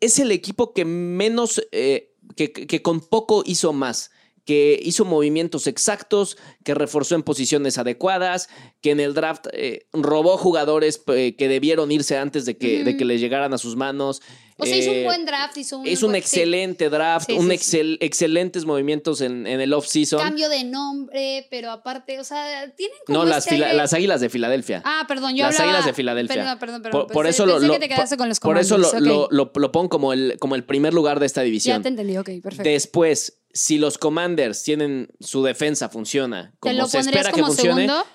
es 0.00 0.18
el 0.18 0.30
equipo 0.30 0.72
que 0.72 0.84
menos, 0.84 1.66
eh, 1.72 2.14
que 2.36 2.82
con 2.82 3.00
poco 3.00 3.42
hizo 3.46 3.72
más, 3.72 4.10
que 4.46 4.78
hizo 4.82 5.04
movimientos 5.04 5.66
exactos, 5.66 6.38
que 6.64 6.72
reforzó 6.74 7.14
en 7.16 7.22
posiciones 7.24 7.76
adecuadas, 7.76 8.48
que 8.80 8.92
en 8.92 9.00
el 9.00 9.12
draft 9.12 9.48
eh, 9.52 9.86
robó 9.92 10.38
jugadores 10.38 11.02
eh, 11.08 11.34
que 11.36 11.48
debieron 11.48 11.92
irse 11.92 12.16
antes 12.16 12.46
de 12.46 12.56
que, 12.56 12.84
de 12.84 12.96
que 12.96 13.04
les 13.04 13.20
llegaran 13.20 13.52
a 13.52 13.58
sus 13.58 13.76
manos. 13.76 14.22
O 14.58 14.64
sea, 14.64 14.74
hizo 14.74 14.90
un 14.90 14.96
Eh, 14.98 15.04
buen 15.04 15.26
draft, 15.26 15.54
hizo 15.58 15.78
un, 15.80 15.86
Es 15.86 16.02
un 16.02 16.12
buen- 16.12 16.22
sí, 16.22 16.38
excelente 16.40 16.88
draft, 16.88 17.26
Sí, 17.26 17.32
un 17.36 17.50
sí, 17.50 17.58
sí. 17.58 17.76
excel- 17.76 17.98
excelentes 18.00 18.64
movimientos 18.64 19.20
en, 19.20 19.46
en 19.46 19.60
el 19.60 19.74
off-season. 19.74 20.18
cambio 20.20 20.48
de 20.48 20.64
nombre, 20.64 21.46
pero 21.50 21.70
aparte, 21.72 22.18
o 22.18 22.24
sea, 22.24 22.72
tienen 22.74 22.96
como 23.04 23.18
No, 23.18 23.24
las, 23.26 23.46
este 23.46 23.58
las 23.58 23.92
águilas 23.92 24.20
de 24.22 24.30
Filadelfia. 24.30 24.80
Ah, 24.86 25.04
perdón, 25.08 25.36
yo 25.36 25.42
las 25.44 25.56
hablaba... 25.56 25.72
águilas 25.72 25.86
de 25.86 25.92
Filadelfia. 25.92 26.36
Perdón, 26.36 26.58
perdón, 26.58 26.82
perdón. 26.82 27.00
por, 27.06 27.12
por 27.12 27.26
pensé- 27.26 27.30
eso 27.30 27.46
lo, 27.46 27.58
lo- 27.58 27.72
que 27.74 27.80
te 27.80 27.88
quedaste 27.88 28.16
por- 28.16 28.18
con 28.22 28.28
los 28.30 28.40
por 28.40 28.56
eso 28.58 28.78
lo, 28.78 28.88
Commanders, 28.88 29.14
ok. 29.16 29.28
lo- 29.32 29.44
lo- 29.44 29.52
lo 29.60 29.72
pongo 29.72 29.88
como 29.90 30.12
el, 30.14 30.36
como 30.38 30.54
el 30.54 30.64
primer 30.64 30.94
lugar 30.94 31.20
de 31.20 31.26
esta 31.26 31.42
división. 31.42 31.78
Ya 31.78 31.82
te 31.82 31.88
entendí, 31.88 32.16
ok, 32.16 32.30
perfecto. 32.42 32.62
Después, 32.70 33.40
si 33.56 33.78
los 33.78 33.96
Commanders 33.96 34.62
tienen 34.62 35.08
su 35.18 35.42
defensa 35.42 35.88
funciona 35.88 36.50
¿Te 36.52 36.58
como 36.58 36.74
lo 36.74 36.88
se 36.88 36.98
espera 36.98 37.32
que 37.32 37.40
como 37.40 37.46
funcione, 37.46 37.86
segundo? 37.86 38.06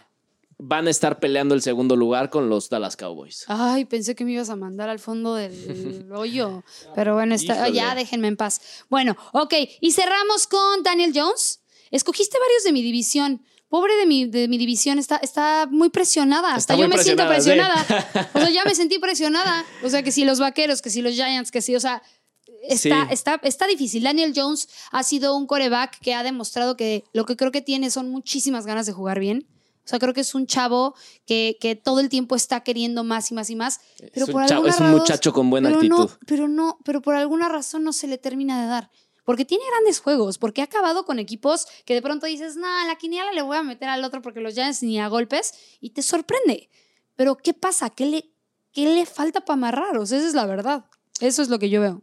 van 0.59 0.87
a 0.87 0.91
estar 0.91 1.19
peleando 1.19 1.55
el 1.55 1.63
segundo 1.63 1.95
lugar 1.95 2.29
con 2.29 2.47
los 2.47 2.69
Dallas 2.69 2.95
Cowboys. 2.95 3.45
Ay, 3.47 3.85
pensé 3.85 4.13
que 4.13 4.23
me 4.23 4.33
ibas 4.33 4.51
a 4.51 4.55
mandar 4.55 4.89
al 4.89 4.99
fondo 4.99 5.33
del 5.33 6.07
hoyo. 6.15 6.63
Pero 6.93 7.15
bueno, 7.15 7.33
está, 7.33 7.67
ya 7.69 7.95
déjenme 7.95 8.27
en 8.27 8.37
paz. 8.37 8.61
Bueno, 8.87 9.17
ok. 9.33 9.55
Y 9.79 9.91
cerramos 9.91 10.45
con 10.45 10.83
Daniel 10.83 11.11
Jones. 11.15 11.61
Escogiste 11.89 12.37
varios 12.37 12.63
de 12.63 12.73
mi 12.73 12.83
división. 12.83 13.43
Pobre 13.69 13.95
de 13.95 14.05
mi, 14.05 14.25
de 14.25 14.47
mi 14.47 14.57
división, 14.57 14.99
está, 14.99 15.15
está 15.17 15.65
muy 15.71 15.89
presionada. 15.89 16.53
Hasta 16.53 16.75
yo 16.75 16.87
me 16.89 16.97
siento 16.97 17.25
presionada, 17.27 17.83
presionada. 17.85 18.29
O 18.33 18.39
sea, 18.39 18.49
ya 18.49 18.65
me 18.65 18.75
sentí 18.75 18.99
presionada. 18.99 19.65
O 19.81 19.89
sea, 19.89 20.03
que 20.03 20.11
si 20.11 20.25
los 20.25 20.39
vaqueros, 20.39 20.81
que 20.81 20.89
si 20.91 21.01
los 21.01 21.13
Giants, 21.13 21.51
que 21.51 21.61
si, 21.61 21.75
o 21.75 21.79
sea, 21.79 22.03
está, 22.67 23.05
Sí. 23.07 23.13
está, 23.13 23.39
está 23.43 23.67
difícil. 23.67 24.03
Daniel 24.03 24.33
Jones 24.35 24.67
ha 24.91 25.03
sido 25.03 25.35
un 25.35 25.47
coreback 25.47 25.99
que 25.99 26.13
ha 26.13 26.23
demostrado 26.23 26.77
que 26.77 27.03
lo 27.13 27.25
que 27.25 27.35
creo 27.35 27.51
que 27.51 27.61
tiene 27.61 27.89
son 27.91 28.09
muchísimas 28.09 28.65
ganas 28.65 28.85
de 28.85 28.91
jugar 28.93 29.19
bien. 29.19 29.47
O 29.83 29.87
sea, 29.87 29.97
creo 29.97 30.13
que 30.13 30.21
es 30.21 30.35
un 30.35 30.45
chavo 30.45 30.93
que, 31.25 31.57
que 31.59 31.75
todo 31.75 31.99
el 31.99 32.07
tiempo 32.09 32.35
está 32.35 32.61
queriendo 32.63 33.03
más 33.03 33.31
y 33.31 33.33
más 33.33 33.49
y 33.49 33.55
más. 33.55 33.79
Pero 33.97 34.11
es, 34.13 34.23
un 34.27 34.31
por 34.33 34.43
chavo- 34.43 34.51
alguna 34.67 34.69
es 34.73 34.79
un 34.79 34.91
muchacho 34.91 35.33
con 35.33 35.49
buena 35.49 35.69
pero 35.69 35.79
actitud. 35.79 35.97
No, 35.97 36.17
pero 36.27 36.47
no, 36.47 36.77
pero 36.85 37.01
por 37.01 37.15
alguna 37.15 37.49
razón 37.49 37.83
no 37.83 37.91
se 37.91 38.07
le 38.07 38.17
termina 38.19 38.61
de 38.61 38.67
dar. 38.67 38.91
Porque 39.25 39.43
tiene 39.45 39.63
grandes 39.71 39.99
juegos, 39.99 40.37
porque 40.37 40.61
ha 40.61 40.65
acabado 40.65 41.05
con 41.05 41.17
equipos 41.19 41.65
que 41.85 41.93
de 41.95 42.01
pronto 42.01 42.25
dices, 42.27 42.57
nah, 42.57 42.85
la 42.85 42.95
quiniela 42.95 43.31
le 43.33 43.41
voy 43.41 43.57
a 43.57 43.63
meter 43.63 43.87
al 43.89 44.03
otro 44.03 44.21
porque 44.21 44.39
los 44.39 44.53
Giants 44.53 44.81
ni 44.83 44.99
a 44.99 45.07
golpes, 45.07 45.53
y 45.79 45.91
te 45.91 46.01
sorprende. 46.03 46.69
Pero 47.15 47.37
¿qué 47.37 47.53
pasa? 47.53 47.89
¿Qué 47.89 48.05
le, 48.05 48.31
qué 48.71 48.85
le 48.93 49.05
falta 49.05 49.41
para 49.41 49.53
amarrar? 49.55 49.97
O 49.97 50.05
sea, 50.05 50.17
esa 50.19 50.27
es 50.27 50.33
la 50.35 50.45
verdad. 50.45 50.85
Eso 51.19 51.41
es 51.41 51.49
lo 51.49 51.59
que 51.59 51.69
yo 51.69 51.81
veo. 51.81 52.01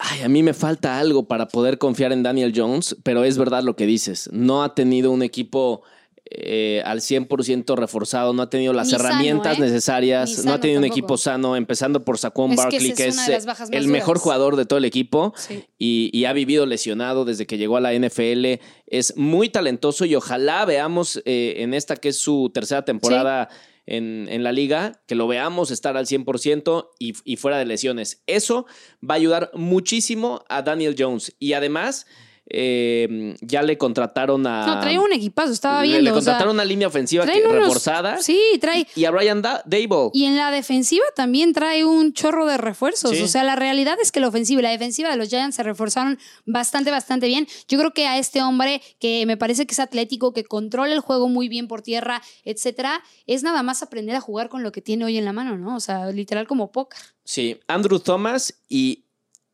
Ay, 0.00 0.22
a 0.22 0.28
mí 0.28 0.44
me 0.44 0.54
falta 0.54 0.98
algo 1.00 1.26
para 1.26 1.48
poder 1.48 1.78
confiar 1.78 2.12
en 2.12 2.22
Daniel 2.22 2.52
Jones, 2.54 2.96
pero 3.02 3.24
es 3.24 3.36
verdad 3.36 3.64
lo 3.64 3.74
que 3.74 3.84
dices. 3.84 4.30
No 4.32 4.62
ha 4.62 4.74
tenido 4.74 5.10
un 5.10 5.22
equipo 5.22 5.82
eh, 6.30 6.82
al 6.84 7.00
100% 7.00 7.76
reforzado, 7.76 8.32
no 8.32 8.42
ha 8.42 8.50
tenido 8.50 8.72
las 8.72 8.88
Ni 8.88 8.92
sano, 8.92 9.04
herramientas 9.04 9.58
¿eh? 9.58 9.60
necesarias, 9.62 10.44
no 10.44 10.52
ha 10.52 10.60
tenido 10.60 10.78
un 10.78 10.84
equipo 10.84 11.16
sano, 11.16 11.56
empezando 11.56 12.04
por 12.04 12.18
Saquon 12.18 12.50
que 12.50 12.56
Barkley, 12.56 12.92
que 12.94 13.06
es 13.06 13.28
eh, 13.28 13.38
el 13.72 13.88
mejor 13.88 14.16
duras. 14.16 14.22
jugador 14.22 14.56
de 14.56 14.66
todo 14.66 14.78
el 14.78 14.84
equipo. 14.84 15.32
Sí. 15.36 15.64
y, 15.78 16.10
y 16.12 16.24
ha 16.26 16.32
vivido 16.32 16.66
lesionado 16.66 17.24
desde 17.24 17.46
que 17.46 17.56
llegó 17.58 17.76
a 17.76 17.80
la 17.80 17.92
NFL. 17.94 18.60
Es 18.86 19.16
muy 19.16 19.48
talentoso 19.48 20.04
y 20.04 20.14
ojalá 20.14 20.64
veamos 20.64 21.22
eh, 21.24 21.56
en 21.58 21.74
esta 21.74 21.96
que 21.96 22.10
es 22.10 22.18
su 22.18 22.50
tercera 22.52 22.84
temporada 22.84 23.48
en, 23.86 24.28
en 24.30 24.42
la 24.42 24.52
liga, 24.52 25.00
que 25.06 25.14
lo 25.14 25.26
veamos 25.26 25.70
estar 25.70 25.96
al 25.96 26.06
100% 26.06 26.90
y, 26.98 27.14
y 27.24 27.36
fuera 27.36 27.58
de 27.58 27.64
lesiones. 27.64 28.22
Eso 28.26 28.66
va 29.02 29.14
a 29.14 29.16
ayudar 29.16 29.50
muchísimo 29.54 30.44
a 30.48 30.62
Daniel 30.62 30.94
Jones. 30.98 31.34
Y 31.38 31.54
además, 31.54 32.06
eh, 32.50 33.36
ya 33.40 33.62
le 33.62 33.76
contrataron 33.78 34.46
a... 34.46 34.66
No, 34.66 34.80
trae 34.80 34.98
un 34.98 35.12
equipazo, 35.12 35.52
estaba 35.52 35.80
Ah. 35.80 35.82
le- 35.82 35.88
viendo. 35.88 36.04
Le 36.04 36.10
o 36.10 36.14
sea, 36.14 36.32
contrataron 36.32 36.54
una 36.54 36.64
línea 36.64 36.88
ofensiva 36.88 37.24
que, 37.24 37.32
traen 37.32 37.46
unos- 37.46 37.58
reforzada. 37.66 38.18
Sí, 38.22 38.40
trae. 38.60 38.86
Y 38.96 39.04
a 39.04 39.10
Brian 39.10 39.42
da 39.42 39.62
Dable. 39.66 40.10
Y 40.12 40.24
en 40.24 40.36
la 40.36 40.50
defensiva 40.50 41.04
también 41.14 41.52
trae 41.52 41.84
un 41.84 42.12
chorro 42.12 42.46
de 42.46 42.56
refuerzos. 42.56 43.10
Sí. 43.10 43.22
O 43.22 43.28
sea, 43.28 43.44
la 43.44 43.56
realidad 43.56 43.96
es 44.02 44.12
que 44.12 44.20
la 44.20 44.28
ofensiva 44.28 44.60
y 44.60 44.62
la 44.62 44.70
defensiva 44.70 45.10
de 45.10 45.16
los 45.16 45.28
Giants 45.28 45.56
se 45.56 45.62
reforzaron 45.62 46.18
bastante, 46.46 46.90
bastante 46.90 47.26
bien. 47.26 47.46
Yo 47.68 47.78
creo 47.78 47.92
que 47.92 48.06
a 48.06 48.18
este 48.18 48.42
hombre, 48.42 48.80
que 48.98 49.24
me 49.26 49.36
parece 49.36 49.66
que 49.66 49.72
es 49.72 49.80
atlético, 49.80 50.32
que 50.32 50.44
controla 50.44 50.92
el 50.94 51.00
juego 51.00 51.28
muy 51.28 51.48
bien 51.48 51.68
por 51.68 51.82
tierra, 51.82 52.22
etcétera, 52.44 53.02
es 53.26 53.42
nada 53.42 53.62
más 53.62 53.82
aprender 53.82 54.16
a 54.16 54.20
jugar 54.20 54.48
con 54.48 54.62
lo 54.62 54.72
que 54.72 54.80
tiene 54.82 55.04
hoy 55.04 55.18
en 55.18 55.24
la 55.24 55.32
mano, 55.32 55.58
¿no? 55.58 55.76
O 55.76 55.80
sea, 55.80 56.06
literal 56.10 56.46
como 56.46 56.72
póker. 56.72 56.98
Sí, 57.24 57.60
Andrew 57.66 57.98
Thomas 58.00 58.54
y 58.68 59.04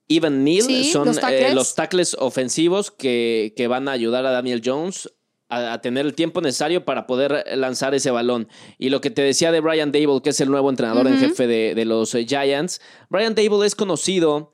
Evan 0.08 0.44
Neal 0.44 0.62
Sí, 0.62 0.84
son 0.84 1.06
los 1.06 1.18
eh, 1.18 1.20
tackles. 1.20 1.54
los 1.54 1.74
tackles 1.74 2.16
ofensivos 2.18 2.90
que, 2.90 3.52
que 3.56 3.68
van 3.68 3.88
a 3.88 3.92
ayudar 3.92 4.26
a 4.26 4.30
Daniel 4.30 4.62
Jones 4.64 5.10
a, 5.48 5.80
tener 5.80 6.06
el 6.06 6.14
tiempo 6.14 6.40
necesario 6.40 6.84
para 6.84 7.06
poder 7.06 7.44
lanzar 7.56 7.94
ese 7.94 8.10
balón. 8.10 8.48
Y 8.78 8.90
lo 8.90 9.00
que 9.00 9.10
te 9.10 9.22
decía 9.22 9.52
de 9.52 9.60
Brian 9.60 9.92
Dable, 9.92 10.20
que 10.22 10.30
es 10.30 10.40
el 10.40 10.50
nuevo 10.50 10.70
entrenador 10.70 11.06
en 11.06 11.18
jefe 11.18 11.46
de, 11.46 11.74
de 11.74 11.84
los 11.84 12.12
Giants, 12.12 12.80
Brian 13.08 13.34
Dable 13.34 13.66
es 13.66 13.74
conocido 13.74 14.50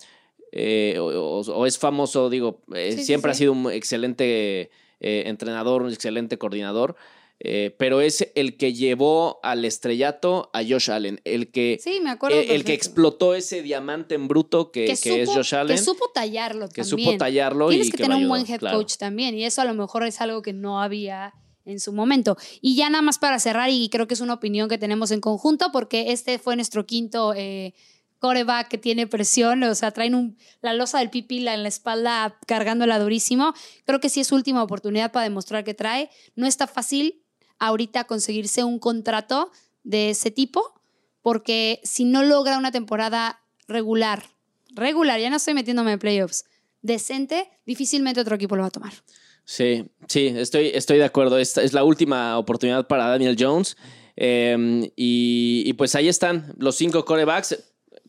eh, 0.53 0.97
o, 0.99 1.67
es 1.67 1.79
famoso, 1.79 2.29
digo, 2.29 2.63
eh, 2.75 2.93
Sí, 2.93 2.99
sí, 2.99 3.05
siempre 3.05 3.33
sí. 3.33 3.37
ha 3.37 3.39
sido 3.39 3.53
un 3.53 3.71
excelente 3.71 4.71
eh, 5.01 5.23
entrenador, 5.27 5.83
un 5.83 5.93
excelente 5.93 6.39
coordinador. 6.39 6.97
Eh, 7.43 7.75
pero 7.79 8.01
es 8.03 8.31
el 8.35 8.57
que 8.59 8.75
llevó 8.75 9.41
al 9.43 9.65
estrellato 9.65 10.51
a 10.53 10.63
Josh 10.63 10.91
Allen, 10.91 11.21
el 11.25 11.51
que 11.51 11.79
Sí, 11.83 11.99
me 12.03 12.11
acuerdo. 12.11 12.39
el, 12.39 12.51
el 12.51 12.65
que 12.65 12.75
explotó 12.75 13.35
ese 13.35 13.63
diamante 13.63 14.15
en 14.15 14.29
bruto 14.29 14.71
que, 14.71 14.85
que 15.03 15.23
es 15.23 15.29
supo- 15.31 15.35
Josh 15.37 15.55
Allen. 15.55 15.77
Que 15.77 15.83
supo 15.83 16.11
tallarlo 16.15 16.69
que 16.69 16.83
también. 16.83 17.07
supo 17.09 17.17
tallarlo 17.19 17.69
Tienes 17.71 17.89
y 17.89 17.91
que 17.93 17.97
que 17.97 18.03
tener 18.05 18.19
un 18.19 18.29
buen 18.29 18.47
head 18.47 18.59
claro. 18.59 18.79
coach 18.79 18.97
también. 18.99 19.35
Y 19.35 19.45
eso 19.45 19.63
a 19.63 19.65
lo 19.65 19.73
mejor 19.75 20.05
es 20.07 20.21
algo 20.21 20.43
que 20.43 20.53
no 20.53 20.83
había 20.83 21.33
en 21.65 21.81
su 21.81 21.93
momento. 21.93 22.37
Y 22.61 22.75
ya 22.77 22.91
nada 22.91 23.03
más 23.03 23.19
para 23.19 23.39
cerrar, 23.39 23.71
y 23.71 23.89
creo 23.91 24.07
que 24.07 24.15
es 24.15 24.21
una 24.21 24.35
opinión 24.35 24.69
que 24.69 24.77
tenemos 24.79 25.11
en 25.11 25.21
conjunto, 25.21 25.71
porque 25.73 26.13
este 26.13 26.39
fue 26.39 26.57
nuestro 26.57 26.85
quinto 26.85 27.33
eh, 27.35 27.75
coreback 28.19 28.69
que 28.69 28.77
tiene 28.79 29.07
presión, 29.07 29.63
o 29.63 29.75
sea, 29.75 29.93
traen 29.93 30.15
un- 30.15 30.37
la 30.61 30.75
losa 30.75 30.99
del 30.99 31.09
pipila 31.09 31.55
en 31.55 31.63
la 31.63 31.69
espalda 31.69 32.39
cargándola 32.47 32.99
durísimo. 32.99 33.55
Creo 33.87 33.99
que 34.01 34.11
sí 34.11 34.21
es 34.21 34.31
última 34.33 34.63
oportunidad 34.63 35.11
para 35.13 35.25
demostrar 35.25 35.65
que 35.65 35.73
trae. 35.75 36.11
No 36.35 36.47
está 36.47 36.67
fácil 36.67 37.20
ahorita 37.61 38.05
conseguirse 38.05 38.65
un 38.65 38.79
contrato 38.79 39.53
de 39.85 40.11
ese 40.11 40.31
tipo, 40.31 40.75
porque 41.23 41.81
si 41.85 42.05
no 42.05 42.25
logra 42.25 42.59
una 42.59 42.73
temporada 42.73 43.41
regular, 43.69 44.25
regular, 44.71 45.21
ya 45.21 45.31
no 45.31 45.37
estoy 45.37 45.55
metiéndome 45.55 45.93
en 45.93 45.99
playoffs, 45.99 46.45
decente, 46.83 47.49
difícilmente 47.67 48.21
otro 48.21 48.35
equipo 48.35 48.57
lo 48.57 48.63
va 48.63 48.69
a 48.69 48.73
tomar. 48.73 48.93
Sí, 49.45 49.85
sí, 50.07 50.33
estoy, 50.37 50.71
estoy 50.75 50.99
de 50.99 51.05
acuerdo. 51.05 51.39
Esta 51.39 51.63
es 51.63 51.73
la 51.73 51.83
última 51.85 52.39
oportunidad 52.39 52.87
para 52.87 53.09
Daniel 53.09 53.37
Jones. 53.39 53.77
Eh, 54.17 54.91
y, 54.97 55.63
y 55.67 55.73
pues 55.73 55.95
ahí 55.95 56.09
están 56.09 56.55
los 56.59 56.77
cinco 56.77 57.05
corebacks. 57.05 57.59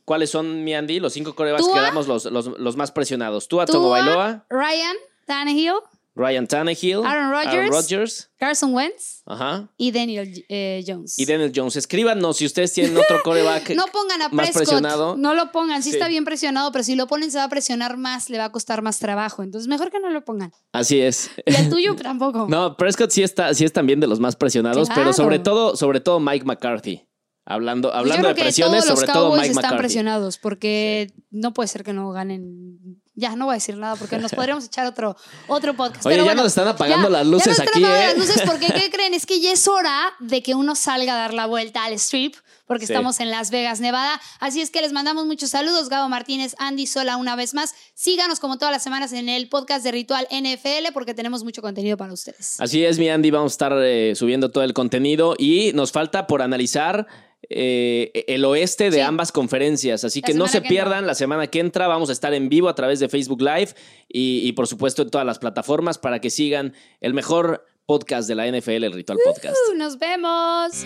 ¿Cuáles 0.05 0.29
son, 0.29 0.63
mi 0.63 0.73
Andy? 0.73 0.99
Los 0.99 1.13
cinco 1.13 1.33
corebacks 1.33 1.65
Tua. 1.65 1.73
que 1.73 1.79
damos 1.79 2.07
los, 2.07 2.25
los, 2.25 2.47
los 2.59 2.75
más 2.75 2.91
presionados. 2.91 3.47
Tú, 3.47 3.55
Tua, 3.55 3.65
Tomo 3.65 3.89
Bailoa, 3.89 4.45
Ryan, 4.49 4.95
Tannehill, 5.25 5.73
Ryan 6.21 6.47
Tannehill, 6.47 7.03
Aaron 7.05 7.31
Rodgers. 7.31 7.69
Rodgers, 7.69 8.31
Carson 8.37 8.73
Wentz 8.73 9.23
ajá, 9.25 9.69
y 9.77 9.91
Daniel 9.91 10.45
eh, 10.49 10.83
Jones. 10.87 11.17
y 11.19 11.25
Daniel 11.25 11.51
Jones. 11.55 11.75
Escríbanos 11.75 12.37
si 12.37 12.45
ustedes 12.45 12.71
tienen 12.73 12.95
otro 12.95 13.19
coreback. 13.23 13.71
no 13.75 13.85
pongan 13.91 14.21
a 14.21 14.29
más 14.29 14.47
Prescott. 14.51 14.57
presionado. 14.67 15.17
No 15.17 15.33
lo 15.33 15.51
pongan. 15.51 15.83
Sí, 15.83 15.89
Sí. 15.89 15.95
está 15.95 16.07
bien 16.07 16.23
presionado, 16.25 16.71
pero 16.71 16.83
si 16.83 16.95
lo 16.95 17.07
ponen 17.07 17.31
se 17.31 17.37
va 17.39 17.45
a 17.45 17.49
presionar 17.49 17.97
más, 17.97 18.29
le 18.29 18.37
va 18.37 18.45
a 18.45 18.51
costar 18.51 18.81
más 18.81 18.99
trabajo. 18.99 19.43
Entonces, 19.43 19.67
mejor 19.67 19.91
que 19.91 19.99
no 19.99 20.09
lo 20.09 20.23
pongan. 20.23 20.51
Así 20.71 20.99
es. 21.01 21.31
Y 21.45 21.55
el 21.55 21.69
tuyo 21.71 21.95
tampoco. 21.95 22.47
No, 22.49 22.77
Prescott 22.77 23.09
sí 23.11 23.23
está, 23.23 23.53
sí 23.53 23.65
es 23.65 23.73
también 23.73 23.99
de 23.99 24.07
los 24.07 24.19
más 24.19 24.35
presionados, 24.35 24.87
Claro. 24.87 25.01
pero 25.01 25.13
sobre 25.13 25.39
todo, 25.39 25.75
sobre 25.75 25.99
todo 25.99 26.19
Mike 26.19 26.45
McCarthy. 26.45 27.07
Hablando, 27.43 27.89
yo 27.89 27.95
hablando 27.95 28.21
creo 28.21 28.29
de 28.29 28.35
que 28.35 28.41
presiones, 28.43 28.85
todos 28.85 28.89
los 28.91 28.99
sobre 28.99 29.11
todo 29.13 29.23
Cowboys 29.23 29.41
Mike 29.41 29.49
están 29.51 29.63
McCarthy. 29.63 29.77
presionados 29.81 30.37
porque 30.37 31.11
no 31.31 31.53
puede 31.53 31.67
ser 31.67 31.83
que 31.83 31.91
no 31.91 32.11
ganen 32.11 33.00
Ya 33.21 33.35
no 33.35 33.45
voy 33.45 33.53
a 33.53 33.55
decir 33.55 33.77
nada 33.77 33.95
porque 33.95 34.17
nos 34.17 34.31
podríamos 34.35 34.65
echar 34.65 34.85
otro, 34.87 35.15
otro 35.47 35.75
podcast. 35.75 36.05
Oye, 36.05 36.15
Pero 36.15 36.23
ya 36.25 36.29
bueno, 36.31 36.41
nos 36.43 36.51
están 36.51 36.67
apagando 36.67 37.07
ya- 37.07 37.17
las 37.19 37.27
luces 37.27 37.45
ya 37.45 37.51
nos 37.51 37.59
aquí, 37.59 37.79
están 37.79 37.83
apagando 37.85 38.11
¿eh? 38.11 38.17
las 38.17 38.27
luces 38.27 38.41
porque, 38.49 38.67
¿qué 38.73 38.91
creen? 38.91 39.13
Es 39.13 39.25
que 39.25 39.39
ya 39.39 39.51
es 39.53 39.67
hora 39.67 40.13
de 40.19 40.41
que 40.43 40.55
uno 40.55 40.75
salga 40.75 41.13
a 41.13 41.17
dar 41.17 41.33
la 41.33 41.45
vuelta 41.45 41.85
al 41.85 41.93
strip 41.93 42.35
porque 42.65 42.87
Sí. 42.87 42.93
estamos 42.93 43.19
en 43.19 43.29
Las 43.31 43.51
Vegas, 43.51 43.81
Nevada. 43.81 44.19
Así 44.39 44.61
es 44.61 44.71
que 44.71 44.81
les 44.81 44.93
mandamos 44.93 45.25
muchos 45.25 45.49
saludos. 45.49 45.89
Gabo 45.89 46.07
Martínez, 46.07 46.55
Andy 46.57 46.87
Sola, 46.87 47.17
una 47.17 47.35
vez 47.35 47.53
más. 47.53 47.75
Síganos 47.95 48.39
como 48.39 48.57
todas 48.57 48.71
las 48.73 48.81
semanas 48.81 49.11
en 49.11 49.27
el 49.29 49.49
podcast 49.49 49.83
de 49.83 49.91
Ritual 49.91 50.25
NFL 50.31 50.91
porque 50.93 51.13
tenemos 51.13 51.43
mucho 51.43 51.61
contenido 51.61 51.97
para 51.97 52.13
ustedes. 52.13 52.59
Así 52.61 52.83
es, 52.85 52.97
mi 52.97 53.09
Andy, 53.09 53.29
vamos 53.29 53.51
a 53.51 53.55
estar 53.55 53.73
eh, 53.83 54.13
subiendo 54.15 54.51
todo 54.51 54.63
el 54.63 54.73
contenido 54.73 55.35
y 55.37 55.73
nos 55.73 55.91
falta 55.91 56.27
por 56.27 56.41
analizar 56.41 57.07
eh, 57.49 58.25
el 58.27 58.45
oeste 58.45 58.85
de 58.85 58.97
Sí. 58.97 58.99
ambas 59.01 59.31
conferencias. 59.31 60.03
Así 60.03 60.21
La 60.21 60.27
que 60.27 60.33
no 60.33 60.47
se 60.47 60.61
que 60.61 60.69
pierdan 60.69 60.99
entra. 60.99 61.07
la 61.07 61.15
semana 61.15 61.47
que 61.47 61.59
entra. 61.59 61.87
Vamos 61.87 62.09
a 62.09 62.13
estar 62.13 62.33
en 62.33 62.49
vivo 62.49 62.69
a 62.69 62.75
través 62.75 62.99
de 62.99 63.09
Facebook 63.09 63.41
Live 63.41 63.69
y, 64.07 64.41
y, 64.47 64.51
por 64.53 64.67
supuesto 64.67 65.01
en 65.01 65.09
todas 65.09 65.25
las 65.27 65.39
plataformas 65.39 65.97
para 65.97 66.19
que 66.19 66.29
sigan 66.29 66.73
el 67.01 67.13
mejor 67.13 67.65
podcast 67.85 68.27
de 68.27 68.35
la 68.35 68.47
NFL, 68.47 68.83
el 68.85 68.93
Ritual 68.93 69.17
Podcast. 69.25 69.55
Uh, 69.71 69.75
Nos 69.75 69.97
vemos. 69.99 70.85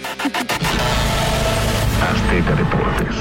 Azteca 2.02 2.56
Deportes. 2.56 3.14